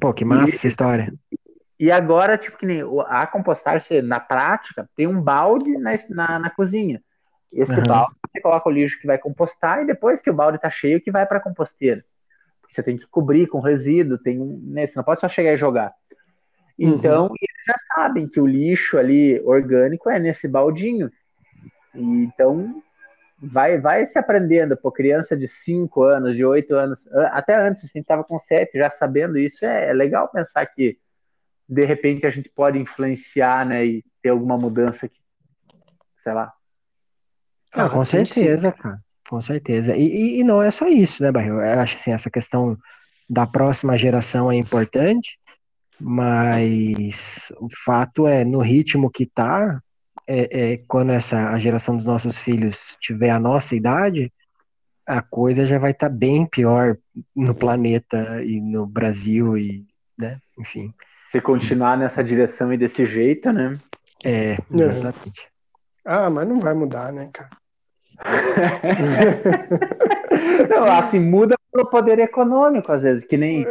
Pô, 0.00 0.12
que 0.12 0.24
massa 0.24 0.52
e, 0.52 0.54
essa 0.54 0.68
história. 0.68 1.12
E 1.78 1.90
agora, 1.90 2.38
tipo, 2.38 2.56
que 2.56 2.66
nem 2.66 2.82
a 3.06 3.26
compostagem, 3.26 4.02
na 4.02 4.20
prática, 4.20 4.88
tem 4.96 5.06
um 5.06 5.20
balde 5.20 5.76
na, 5.76 5.92
na, 6.08 6.38
na 6.38 6.50
cozinha. 6.50 7.02
Esse 7.52 7.72
uhum. 7.72 7.86
balde, 7.86 8.14
você 8.28 8.40
coloca 8.40 8.68
o 8.68 8.72
lixo 8.72 9.00
que 9.00 9.06
vai 9.06 9.18
compostar 9.18 9.82
e 9.82 9.86
depois 9.86 10.20
que 10.20 10.30
o 10.30 10.34
balde 10.34 10.58
tá 10.58 10.70
cheio, 10.70 11.00
que 11.00 11.10
vai 11.10 11.26
para 11.26 11.38
a 11.38 11.42
composteira. 11.42 12.04
Você 12.70 12.82
tem 12.82 12.96
que 12.96 13.06
cobrir 13.06 13.46
com 13.46 13.60
resíduo, 13.60 14.18
tem 14.18 14.40
um, 14.40 14.60
né, 14.64 14.86
você 14.86 14.94
não 14.96 15.04
pode 15.04 15.20
só 15.20 15.28
chegar 15.28 15.52
e 15.52 15.56
jogar. 15.56 15.92
Então, 16.78 17.26
uhum. 17.26 17.34
eles 17.40 17.64
já 17.66 17.76
sabem 17.94 18.28
que 18.28 18.40
o 18.40 18.46
lixo 18.46 18.98
ali 18.98 19.40
orgânico 19.44 20.10
é 20.10 20.18
nesse 20.18 20.48
baldinho. 20.48 21.10
Então, 21.94 22.82
vai 23.40 23.78
vai 23.80 24.06
se 24.06 24.18
aprendendo. 24.18 24.76
Pô, 24.76 24.90
criança 24.90 25.36
de 25.36 25.46
5 25.46 26.02
anos, 26.02 26.34
de 26.34 26.44
8 26.44 26.74
anos, 26.74 27.08
até 27.30 27.56
antes, 27.56 27.84
assim, 27.84 28.00
estava 28.00 28.24
com 28.24 28.38
7, 28.38 28.76
já 28.76 28.90
sabendo 28.90 29.38
isso, 29.38 29.64
é, 29.64 29.90
é 29.90 29.92
legal 29.92 30.28
pensar 30.28 30.66
que 30.66 30.98
de 31.68 31.84
repente 31.84 32.26
a 32.26 32.30
gente 32.30 32.48
pode 32.48 32.78
influenciar, 32.78 33.66
né, 33.66 33.84
e 33.84 34.04
ter 34.22 34.30
alguma 34.30 34.56
mudança 34.56 35.08
que, 35.08 35.18
sei 36.22 36.32
lá. 36.32 36.52
Ah, 37.72 37.88
com 37.88 38.04
certeza, 38.04 38.70
cara. 38.72 39.02
Com 39.28 39.40
certeza. 39.40 39.96
E, 39.96 40.06
e, 40.06 40.40
e, 40.40 40.44
não 40.44 40.62
é 40.62 40.70
só 40.70 40.86
isso, 40.86 41.22
né, 41.22 41.32
Barril? 41.32 41.60
Eu 41.60 41.80
acho 41.80 41.96
assim, 41.96 42.12
essa 42.12 42.30
questão 42.30 42.76
da 43.28 43.46
próxima 43.46 43.96
geração 43.96 44.52
é 44.52 44.56
importante, 44.56 45.38
mas 45.98 47.50
o 47.58 47.68
fato 47.84 48.26
é, 48.26 48.44
no 48.44 48.60
ritmo 48.60 49.10
que 49.10 49.24
tá, 49.24 49.80
é, 50.26 50.72
é, 50.72 50.76
quando 50.86 51.10
essa 51.10 51.50
a 51.50 51.58
geração 51.58 51.96
dos 51.96 52.04
nossos 52.04 52.38
filhos 52.38 52.96
tiver 53.00 53.30
a 53.30 53.40
nossa 53.40 53.74
idade, 53.74 54.32
a 55.06 55.22
coisa 55.22 55.66
já 55.66 55.78
vai 55.78 55.92
estar 55.92 56.08
tá 56.08 56.14
bem 56.14 56.46
pior 56.46 56.96
no 57.34 57.54
planeta 57.54 58.42
e 58.42 58.60
no 58.60 58.86
Brasil 58.86 59.56
e, 59.56 59.86
né, 60.18 60.38
enfim. 60.58 60.92
Se 61.34 61.40
continuar 61.40 61.98
nessa 61.98 62.22
direção 62.22 62.72
e 62.72 62.78
desse 62.78 63.04
jeito, 63.04 63.52
né? 63.52 63.76
É, 64.24 64.56
exatamente. 64.72 65.48
Ah, 66.04 66.30
mas 66.30 66.46
não 66.46 66.60
vai 66.60 66.74
mudar, 66.74 67.12
né, 67.12 67.28
cara? 67.32 67.50
não, 70.70 70.84
assim, 70.84 71.18
muda 71.18 71.56
pelo 71.72 71.90
poder 71.90 72.20
econômico, 72.20 72.92
às 72.92 73.02
vezes, 73.02 73.24
que 73.24 73.36
nem 73.36 73.66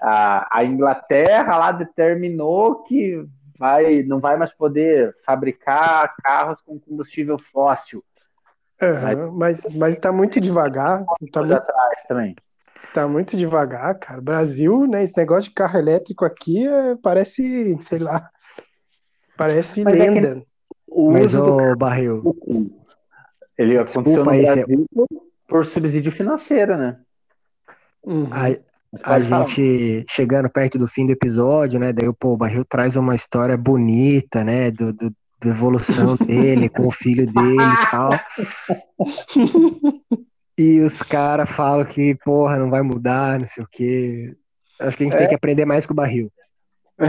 a, 0.00 0.48
a 0.50 0.64
Inglaterra 0.64 1.58
lá 1.58 1.72
determinou 1.72 2.84
que 2.84 3.22
vai, 3.58 4.02
não 4.02 4.18
vai 4.18 4.38
mais 4.38 4.52
poder 4.54 5.14
fabricar 5.26 6.14
carros 6.22 6.58
com 6.62 6.80
combustível 6.80 7.38
fóssil. 7.52 8.02
Uhum, 8.80 9.30
mas, 9.32 9.66
mas 9.74 9.98
tá 9.98 10.10
muito 10.10 10.40
devagar. 10.40 11.04
Tá 11.04 11.40
muito, 11.42 11.54
atrás 11.54 12.02
também. 12.08 12.34
Tá 12.94 13.08
muito 13.08 13.36
devagar, 13.36 13.98
cara. 13.98 14.20
Brasil, 14.20 14.86
né? 14.86 15.02
Esse 15.02 15.16
negócio 15.16 15.50
de 15.50 15.54
carro 15.54 15.76
elétrico 15.76 16.24
aqui 16.24 16.64
é, 16.66 16.94
parece, 17.02 17.76
sei 17.80 17.98
lá, 17.98 18.30
parece 19.36 19.82
Mas 19.82 19.94
é 19.94 20.10
lenda. 20.10 20.42
o 20.86 21.10
Mas, 21.10 21.34
ô, 21.34 21.74
Barril, 21.76 22.22
ele 23.58 23.76
aconteceu 23.76 24.02
no 24.18 24.24
Brasil 24.24 24.86
por 25.48 25.66
subsídio 25.66 26.12
financeiro, 26.12 26.76
né? 26.76 26.96
Uhum. 28.04 28.28
A, 28.30 29.14
a 29.14 29.20
gente 29.20 30.04
chegando 30.08 30.48
perto 30.48 30.78
do 30.78 30.86
fim 30.86 31.04
do 31.04 31.12
episódio, 31.12 31.80
né? 31.80 31.92
Daí 31.92 32.08
o 32.08 32.14
pô, 32.14 32.34
o 32.34 32.36
Barril 32.36 32.64
traz 32.64 32.94
uma 32.94 33.16
história 33.16 33.56
bonita, 33.56 34.44
né? 34.44 34.70
Do, 34.70 34.92
do, 34.92 35.12
da 35.40 35.50
evolução 35.50 36.14
dele 36.16 36.68
com 36.68 36.86
o 36.86 36.92
filho 36.92 37.26
dele 37.26 37.56
e 37.60 37.90
tal. 37.90 38.12
e 40.56 40.80
os 40.80 41.02
caras 41.02 41.50
falam 41.50 41.84
que, 41.84 42.14
porra, 42.24 42.56
não 42.56 42.70
vai 42.70 42.82
mudar, 42.82 43.38
não 43.38 43.46
sei 43.46 43.64
o 43.64 43.68
quê. 43.70 44.36
Acho 44.78 44.96
que 44.96 45.02
a 45.02 45.06
gente 45.06 45.14
é. 45.14 45.18
tem 45.18 45.28
que 45.28 45.34
aprender 45.34 45.64
mais 45.64 45.86
com 45.86 45.92
o 45.92 45.96
Barril. 45.96 46.30
Uhum. 46.98 47.06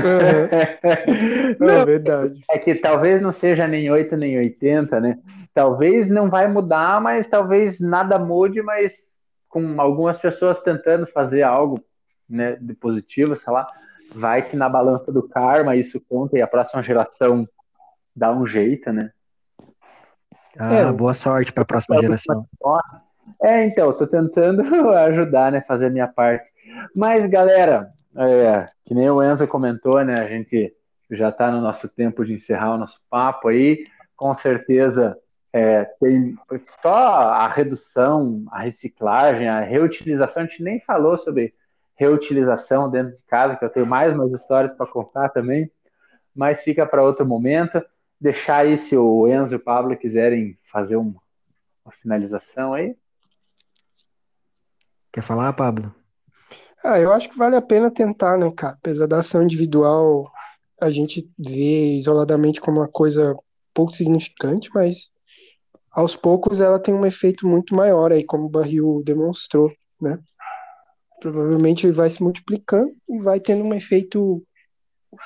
é 1.70 1.86
verdade. 1.86 2.42
É 2.50 2.58
que 2.58 2.76
talvez 2.76 3.22
não 3.22 3.34
seja 3.34 3.68
nem 3.68 3.90
8 3.90 4.18
nem 4.18 4.38
80, 4.38 5.00
né? 5.00 5.20
Talvez 5.54 6.10
não 6.10 6.30
vai 6.30 6.48
mudar, 6.48 7.00
mas 7.00 7.28
talvez 7.28 7.80
nada 7.80 8.18
mude, 8.18 8.62
mas 8.62 8.94
com 9.48 9.80
algumas 9.80 10.20
pessoas 10.20 10.62
tentando 10.62 11.08
fazer 11.08 11.44
algo 11.44 11.80
né, 12.28 12.58
de 12.60 12.74
positivo, 12.74 13.36
sei 13.36 13.54
lá, 13.54 13.68
vai 14.14 14.42
que 14.50 14.56
na 14.56 14.68
balança 14.68 15.12
do 15.12 15.24
karma 15.28 15.76
isso 15.76 16.02
conta 16.10 16.38
e 16.38 16.42
a 16.42 16.48
próxima 16.48 16.84
geração 16.84 17.48
dá 18.16 18.34
um 18.34 18.46
jeito, 18.46 18.92
né? 18.92 19.12
Ah, 20.58 20.74
é, 20.74 20.92
boa 20.92 21.14
sorte 21.14 21.54
para 21.54 21.64
a 21.64 21.66
próxima 21.66 22.02
geração. 22.02 22.48
É, 23.42 23.66
então, 23.66 23.92
estou 23.92 24.08
tentando 24.08 24.62
ajudar, 24.94 25.52
né, 25.52 25.62
fazer 25.62 25.88
a 25.88 25.90
minha 25.90 26.08
parte. 26.08 26.46
Mas, 26.96 27.26
galera, 27.30 27.92
é, 28.16 28.70
que 28.86 28.94
nem 28.94 29.10
o 29.10 29.22
Enzo 29.22 29.48
comentou, 29.48 30.04
né, 30.04 30.22
a 30.22 30.28
gente 30.28 30.74
já 31.12 31.30
está 31.30 31.52
no 31.52 31.62
nosso 31.62 31.88
tempo 31.88 32.26
de 32.26 32.34
encerrar 32.34 32.76
o 32.76 32.78
nosso 32.78 33.00
papo 33.10 33.50
aí. 33.50 33.86
Com 34.16 34.34
certeza 34.34 35.18
é, 35.54 35.86
tem 36.00 36.36
só 36.82 36.96
a 36.96 37.48
redução, 37.48 38.46
a 38.52 38.60
reciclagem, 38.60 39.48
a 39.48 39.62
reutilização. 39.62 40.44
A 40.44 40.46
gente 40.46 40.64
nem 40.64 40.80
falou 40.82 41.18
sobre 41.18 41.54
reutilização 41.96 42.90
dentro 42.90 43.16
de 43.16 43.24
casa, 43.24 43.56
que 43.56 43.64
eu 43.64 43.70
tenho 43.70 43.86
mais 43.86 44.14
umas 44.14 44.32
histórias 44.34 44.76
para 44.76 44.86
contar 44.86 45.30
também, 45.30 45.72
mas 46.36 46.62
fica 46.62 46.86
para 46.86 47.04
outro 47.04 47.26
momento 47.26 47.82
deixar 48.20 48.58
aí 48.58 48.78
se 48.78 48.98
o 48.98 49.28
Enzo 49.28 49.54
e 49.54 49.56
o 49.56 49.60
Pablo 49.60 49.96
quiserem 49.96 50.58
fazer 50.72 50.96
uma, 50.96 51.16
uma 51.86 51.92
finalização 52.02 52.74
aí. 52.74 52.96
Quer 55.16 55.22
falar, 55.22 55.54
Pablo? 55.54 55.96
Ah, 56.84 57.00
eu 57.00 57.14
acho 57.14 57.30
que 57.30 57.38
vale 57.38 57.56
a 57.56 57.62
pena 57.62 57.90
tentar, 57.90 58.38
né, 58.38 58.52
cara? 58.52 58.74
Apesar 58.74 59.08
da 59.08 59.20
ação 59.20 59.44
individual, 59.44 60.30
a 60.80 60.90
gente 60.90 61.26
vê 61.40 61.96
isoladamente 61.96 62.60
como 62.60 62.82
uma 62.82 62.88
coisa 62.90 63.34
pouco 63.74 63.94
significante, 63.94 64.70
mas 64.76 65.14
aos 65.90 66.18
poucos 66.18 66.60
ela 66.60 66.78
tem 66.78 66.94
um 66.94 67.06
efeito 67.06 67.48
muito 67.48 67.74
maior 67.74 68.12
aí, 68.12 68.26
como 68.26 68.48
o 68.48 68.50
Barril 68.50 69.02
demonstrou, 69.06 69.72
né? 70.02 70.20
Provavelmente 71.22 71.90
vai 71.92 72.10
se 72.10 72.22
multiplicando 72.22 72.94
e 73.08 73.18
vai 73.20 73.40
tendo 73.40 73.64
um 73.64 73.74
efeito 73.74 74.44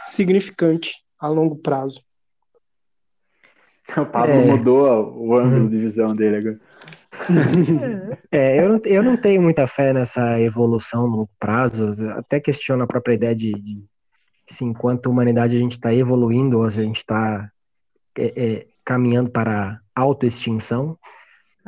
significante 0.06 1.04
a 1.20 1.28
longo 1.28 1.56
prazo. 1.56 2.00
O 3.98 4.06
Pablo 4.06 4.36
é... 4.36 4.46
mudou 4.46 5.18
o 5.18 5.36
ângulo 5.36 5.68
de 5.68 5.80
visão 5.80 6.14
dele 6.16 6.38
agora. 6.38 6.60
É, 8.32 8.64
eu 8.64 8.70
não, 8.70 8.82
eu 8.86 9.02
não 9.02 9.18
tenho 9.18 9.42
muita 9.42 9.66
fé 9.66 9.92
nessa 9.92 10.40
evolução 10.40 11.08
no 11.08 11.18
longo 11.18 11.30
prazo, 11.40 11.96
até 12.12 12.40
questiono 12.40 12.84
a 12.84 12.88
própria 12.88 13.16
ideia 13.16 13.36
de, 13.36 13.52
de 13.54 13.84
se 14.46 14.64
enquanto 14.64 15.10
humanidade 15.10 15.58
a 15.58 15.60
gente 15.60 15.72
está 15.72 15.92
evoluindo 15.92 16.60
ou 16.60 16.70
se 16.70 16.80
a 16.80 16.84
gente 16.84 16.98
está 16.98 17.50
é, 18.16 18.34
é, 18.36 18.68
caminhando 18.86 19.32
para 19.32 19.80
autoextinção. 19.96 20.96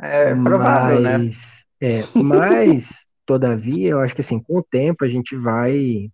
É 0.00 0.32
provável, 0.34 1.00
né? 1.00 1.18
mas, 1.18 1.64
né? 1.80 1.98
É, 1.98 2.02
mas, 2.22 3.06
todavia, 3.26 3.90
eu 3.90 4.00
acho 4.00 4.14
que 4.14 4.20
assim, 4.20 4.38
com 4.38 4.58
o 4.58 4.62
tempo 4.62 5.04
a 5.04 5.08
gente 5.08 5.36
vai 5.36 6.08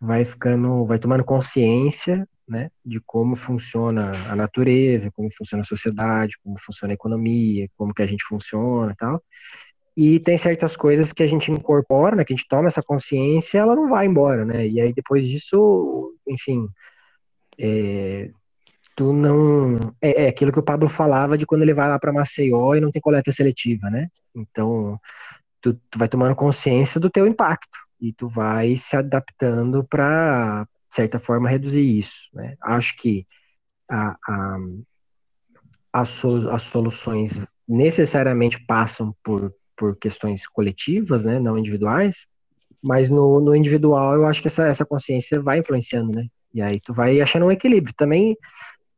vai 0.00 0.24
ficando, 0.24 0.86
vai 0.86 0.98
tomando 0.98 1.24
consciência 1.24 2.26
né, 2.48 2.70
de 2.84 3.00
como 3.00 3.36
funciona 3.36 4.12
a 4.30 4.34
natureza, 4.34 5.10
como 5.10 5.28
funciona 5.30 5.62
a 5.62 5.66
sociedade, 5.66 6.38
como 6.42 6.58
funciona 6.58 6.92
a 6.92 6.96
economia, 6.96 7.68
como 7.76 7.92
que 7.92 8.02
a 8.02 8.06
gente 8.06 8.24
funciona 8.24 8.92
e 8.92 8.96
tal. 8.96 9.22
E 9.96 10.20
tem 10.20 10.38
certas 10.38 10.76
coisas 10.76 11.12
que 11.12 11.22
a 11.22 11.26
gente 11.26 11.50
incorpora, 11.50 12.16
né, 12.16 12.24
que 12.24 12.32
a 12.32 12.36
gente 12.36 12.48
toma 12.48 12.68
essa 12.68 12.82
consciência, 12.82 13.58
ela 13.58 13.74
não 13.74 13.88
vai 13.88 14.06
embora, 14.06 14.44
né? 14.44 14.66
E 14.66 14.80
aí 14.80 14.92
depois 14.92 15.26
disso, 15.26 16.14
enfim, 16.26 16.68
é, 17.58 18.30
tu 18.94 19.12
não 19.12 19.78
é, 20.00 20.24
é, 20.24 20.28
aquilo 20.28 20.52
que 20.52 20.58
o 20.58 20.62
Pablo 20.62 20.88
falava 20.88 21.36
de 21.38 21.46
quando 21.46 21.62
ele 21.62 21.74
vai 21.74 21.88
lá 21.88 21.98
para 21.98 22.12
Maceió 22.12 22.74
e 22.74 22.80
não 22.80 22.90
tem 22.90 23.02
coleta 23.02 23.32
seletiva, 23.32 23.90
né? 23.90 24.08
Então, 24.34 24.98
tu, 25.60 25.74
tu 25.90 25.98
vai 25.98 26.08
tomando 26.08 26.34
consciência 26.36 27.00
do 27.00 27.10
teu 27.10 27.26
impacto 27.26 27.78
e 28.00 28.12
tu 28.12 28.28
vai 28.28 28.76
se 28.76 28.96
adaptando 28.96 29.84
para 29.84 30.66
de 30.88 30.94
certa 30.94 31.18
forma, 31.18 31.48
reduzir 31.48 31.98
isso. 31.98 32.28
Né? 32.32 32.56
Acho 32.62 32.96
que 32.96 33.26
a, 33.90 34.16
a, 34.26 34.58
as, 35.92 36.24
as 36.24 36.62
soluções 36.62 37.38
necessariamente 37.68 38.64
passam 38.66 39.14
por, 39.22 39.54
por 39.76 39.96
questões 39.96 40.46
coletivas, 40.46 41.24
né, 41.24 41.38
não 41.38 41.58
individuais, 41.58 42.26
mas 42.82 43.08
no, 43.08 43.40
no 43.40 43.54
individual 43.54 44.14
eu 44.14 44.26
acho 44.26 44.40
que 44.40 44.48
essa, 44.48 44.66
essa 44.66 44.84
consciência 44.84 45.40
vai 45.40 45.58
influenciando, 45.58 46.12
né? 46.12 46.26
E 46.54 46.62
aí 46.62 46.80
tu 46.80 46.94
vai 46.94 47.20
achando 47.20 47.46
um 47.46 47.52
equilíbrio. 47.52 47.94
Também, 47.96 48.36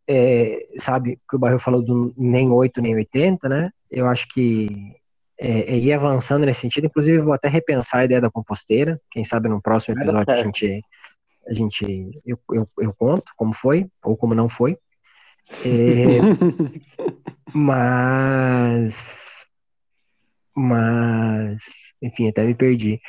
é, 0.07 0.67
sabe, 0.77 1.19
que 1.29 1.37
o 1.37 1.39
Barril 1.39 1.59
falou 1.59 1.83
do 1.83 2.15
nem 2.17 2.51
8 2.51 2.81
nem 2.81 2.95
80, 2.95 3.49
né? 3.49 3.71
Eu 3.91 4.07
acho 4.07 4.29
que 4.29 4.95
é, 5.41 5.73
é, 5.73 5.79
ir 5.79 5.93
avançando 5.93 6.45
nesse 6.45 6.61
sentido. 6.61 6.87
Inclusive, 6.87 7.19
vou 7.19 7.33
até 7.33 7.49
repensar 7.49 8.01
a 8.01 8.05
ideia 8.05 8.21
da 8.21 8.31
composteira. 8.31 9.01
Quem 9.11 9.25
sabe 9.25 9.49
no 9.49 9.61
próximo 9.61 9.99
episódio 9.99 10.33
a 10.33 10.43
gente 10.45 10.83
a 11.51 11.55
gente 11.55 11.85
eu, 12.25 12.39
eu, 12.53 12.69
eu 12.79 12.95
conto 12.95 13.33
como 13.37 13.53
foi 13.53 13.87
ou 14.05 14.17
como 14.17 14.35
não 14.35 14.49
foi. 14.49 14.79
É, 15.65 16.21
mas 17.53 19.47
mas 20.55 21.93
enfim 22.01 22.29
até 22.29 22.45
me 22.45 22.55
perdi 22.55 23.01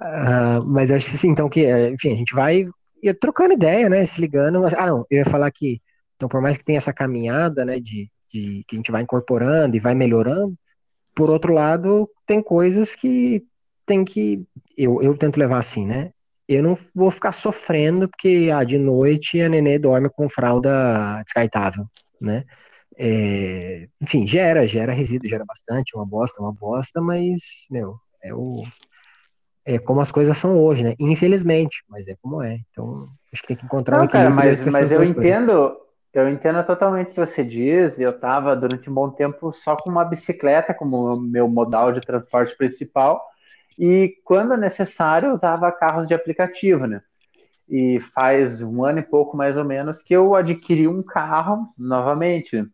uh, 0.00 0.66
mas 0.66 0.90
acho 0.90 1.06
que 1.06 1.14
assim 1.14 1.30
então 1.30 1.48
que 1.48 1.64
enfim 1.90 2.12
a 2.12 2.16
gente 2.16 2.34
vai 2.34 2.66
trocando 3.20 3.54
ideia 3.54 3.88
né 3.88 4.04
se 4.04 4.20
ligando 4.20 4.60
mas 4.60 4.74
ah 4.74 4.86
não 4.86 5.06
eu 5.08 5.18
ia 5.18 5.24
falar 5.24 5.50
que 5.52 5.80
então 6.16 6.28
por 6.28 6.40
mais 6.40 6.56
que 6.56 6.64
tenha 6.64 6.78
essa 6.78 6.92
caminhada 6.92 7.64
né 7.64 7.78
de, 7.78 8.10
de 8.32 8.64
que 8.66 8.74
a 8.74 8.76
gente 8.76 8.90
vai 8.90 9.02
incorporando 9.02 9.76
e 9.76 9.80
vai 9.80 9.94
melhorando 9.94 10.56
por 11.14 11.30
outro 11.30 11.52
lado 11.52 12.10
tem 12.26 12.42
coisas 12.42 12.96
que 12.96 13.44
tem 13.84 14.04
que 14.04 14.44
eu, 14.76 15.00
eu 15.00 15.16
tento 15.16 15.36
levar 15.36 15.58
assim 15.58 15.86
né 15.86 16.10
eu 16.48 16.62
não 16.62 16.76
vou 16.94 17.10
ficar 17.10 17.32
sofrendo 17.32 18.08
porque 18.08 18.50
ah, 18.54 18.62
de 18.62 18.78
noite 18.78 19.40
a 19.40 19.48
nenê 19.48 19.78
dorme 19.78 20.08
com 20.08 20.28
fralda 20.28 21.22
descartável, 21.24 21.86
né? 22.20 22.44
É, 22.98 23.88
enfim, 24.00 24.26
gera, 24.26 24.66
gera 24.66 24.92
resíduo, 24.92 25.28
gera 25.28 25.44
bastante, 25.44 25.94
uma 25.94 26.06
bosta, 26.06 26.40
uma 26.40 26.52
bosta, 26.52 27.00
mas, 27.00 27.66
meu, 27.70 27.96
é 28.22 28.32
o 28.32 28.62
é 29.66 29.78
como 29.80 30.00
as 30.00 30.12
coisas 30.12 30.38
são 30.38 30.56
hoje, 30.56 30.84
né? 30.84 30.94
Infelizmente, 30.98 31.82
mas 31.88 32.06
é 32.06 32.14
como 32.22 32.40
é. 32.40 32.60
Então, 32.70 33.08
acho 33.32 33.42
que 33.42 33.48
tem 33.48 33.56
que 33.56 33.64
encontrar 33.64 33.96
Não, 33.96 34.04
um 34.04 34.06
equilíbrio. 34.06 34.36
Cara, 34.36 34.56
mas, 34.56 34.72
mas 34.72 34.92
eu 34.92 35.02
entendo, 35.02 35.52
coisas. 35.52 35.78
eu 36.14 36.28
entendo 36.28 36.64
totalmente 36.64 37.08
o 37.08 37.14
que 37.14 37.20
você 37.26 37.42
diz. 37.42 37.92
Eu 37.98 38.10
estava 38.10 38.54
durante 38.54 38.88
um 38.88 38.94
bom 38.94 39.10
tempo 39.10 39.52
só 39.52 39.74
com 39.74 39.90
uma 39.90 40.04
bicicleta 40.04 40.72
como 40.72 41.16
meu 41.16 41.48
modal 41.48 41.92
de 41.92 42.00
transporte 42.00 42.56
principal 42.56 43.20
e 43.78 44.14
quando 44.24 44.56
necessário 44.56 45.34
usava 45.34 45.72
carros 45.72 46.06
de 46.06 46.14
aplicativo, 46.14 46.86
né? 46.86 47.02
E 47.68 48.00
faz 48.14 48.62
um 48.62 48.84
ano 48.84 49.00
e 49.00 49.02
pouco 49.02 49.36
mais 49.36 49.56
ou 49.56 49.64
menos 49.64 50.02
que 50.02 50.14
eu 50.14 50.34
adquiri 50.34 50.86
um 50.86 51.02
carro 51.02 51.68
novamente, 51.76 52.64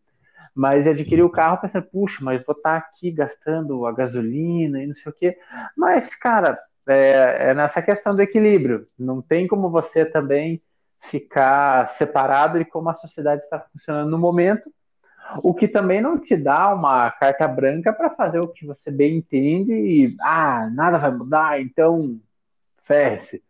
mas 0.55 0.87
adquiri 0.87 1.23
o 1.23 1.31
carro 1.31 1.59
pensando, 1.59 1.87
puxa, 1.91 2.19
mas 2.23 2.45
vou 2.45 2.55
estar 2.55 2.77
aqui 2.77 3.11
gastando 3.11 3.87
a 3.87 3.93
gasolina 3.93 4.83
e 4.83 4.87
não 4.87 4.95
sei 4.95 5.11
o 5.11 5.15
quê. 5.15 5.39
Mas, 5.77 6.15
cara, 6.15 6.59
é, 6.87 7.51
é 7.51 7.55
nessa 7.55 7.81
questão 7.81 8.15
do 8.15 8.23
equilíbrio. 8.23 8.87
Não 8.99 9.23
tem 9.23 9.47
como 9.47 9.71
você 9.71 10.05
também 10.05 10.63
ficar 11.11 11.97
separado 11.97 12.59
de 12.59 12.65
como 12.65 12.89
a 12.91 12.95
sociedade 12.95 13.43
está 13.43 13.61
funcionando 13.61 14.11
no 14.11 14.19
momento, 14.19 14.71
o 15.43 15.55
que 15.55 15.67
também 15.67 16.01
não 16.01 16.19
te 16.19 16.37
dá 16.37 16.75
uma 16.75 17.11
carta 17.11 17.47
branca 17.49 17.93
para 17.93 18.11
fazer 18.11 18.41
o 18.41 18.49
que 18.49 18.67
você 18.67 18.91
bem 18.91 19.17
entende 19.17 19.73
e 19.73 20.17
ah, 20.21 20.69
nada 20.73 20.99
vai 20.99 21.11
mudar, 21.11 21.61
então 21.61 22.19
ferre-se, 22.85 23.43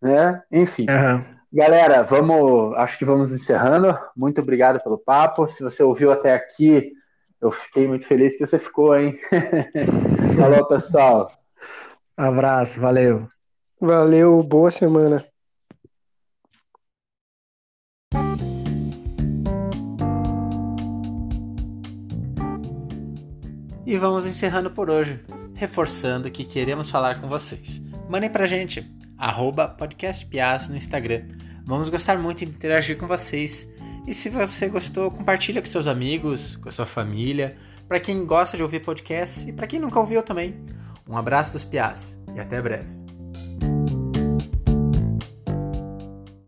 né? 0.00 0.42
Enfim. 0.50 0.86
Uhum. 0.88 1.34
Galera, 1.52 2.02
vamos, 2.02 2.74
acho 2.76 2.98
que 2.98 3.04
vamos 3.04 3.30
encerrando. 3.30 3.96
Muito 4.16 4.40
obrigado 4.40 4.82
pelo 4.82 4.98
papo. 4.98 5.48
Se 5.52 5.62
você 5.62 5.82
ouviu 5.82 6.10
até 6.10 6.34
aqui, 6.34 6.92
eu 7.40 7.52
fiquei 7.52 7.86
muito 7.86 8.06
feliz 8.06 8.36
que 8.36 8.44
você 8.44 8.58
ficou, 8.58 8.96
hein? 8.96 9.18
Falou, 10.36 10.66
pessoal. 10.66 11.30
Abraço, 12.16 12.80
valeu. 12.80 13.28
Valeu, 13.80 14.42
boa 14.42 14.70
semana. 14.70 15.24
E 23.86 23.98
vamos 23.98 24.24
encerrando 24.24 24.70
por 24.70 24.88
hoje, 24.88 25.20
reforçando 25.54 26.30
que 26.30 26.44
queremos 26.44 26.90
falar 26.90 27.20
com 27.20 27.28
vocês. 27.28 27.82
Mandem 28.08 28.30
pra 28.30 28.46
gente, 28.46 28.90
podcastpias 29.78 30.68
no 30.68 30.76
Instagram. 30.76 31.24
Vamos 31.66 31.90
gostar 31.90 32.18
muito 32.18 32.38
de 32.38 32.46
interagir 32.46 32.96
com 32.96 33.06
vocês. 33.06 33.68
E 34.06 34.14
se 34.14 34.30
você 34.30 34.68
gostou, 34.68 35.10
compartilha 35.10 35.60
com 35.60 35.70
seus 35.70 35.86
amigos, 35.86 36.56
com 36.56 36.70
a 36.70 36.72
sua 36.72 36.86
família, 36.86 37.56
para 37.86 38.00
quem 38.00 38.24
gosta 38.24 38.56
de 38.56 38.62
ouvir 38.62 38.80
podcast 38.80 39.46
e 39.46 39.52
para 39.52 39.66
quem 39.66 39.78
nunca 39.78 40.00
ouviu 40.00 40.22
também. 40.22 40.54
Um 41.06 41.16
abraço 41.16 41.52
dos 41.52 41.66
Piás 41.66 42.18
e 42.34 42.40
até 42.40 42.62
breve. 42.62 43.03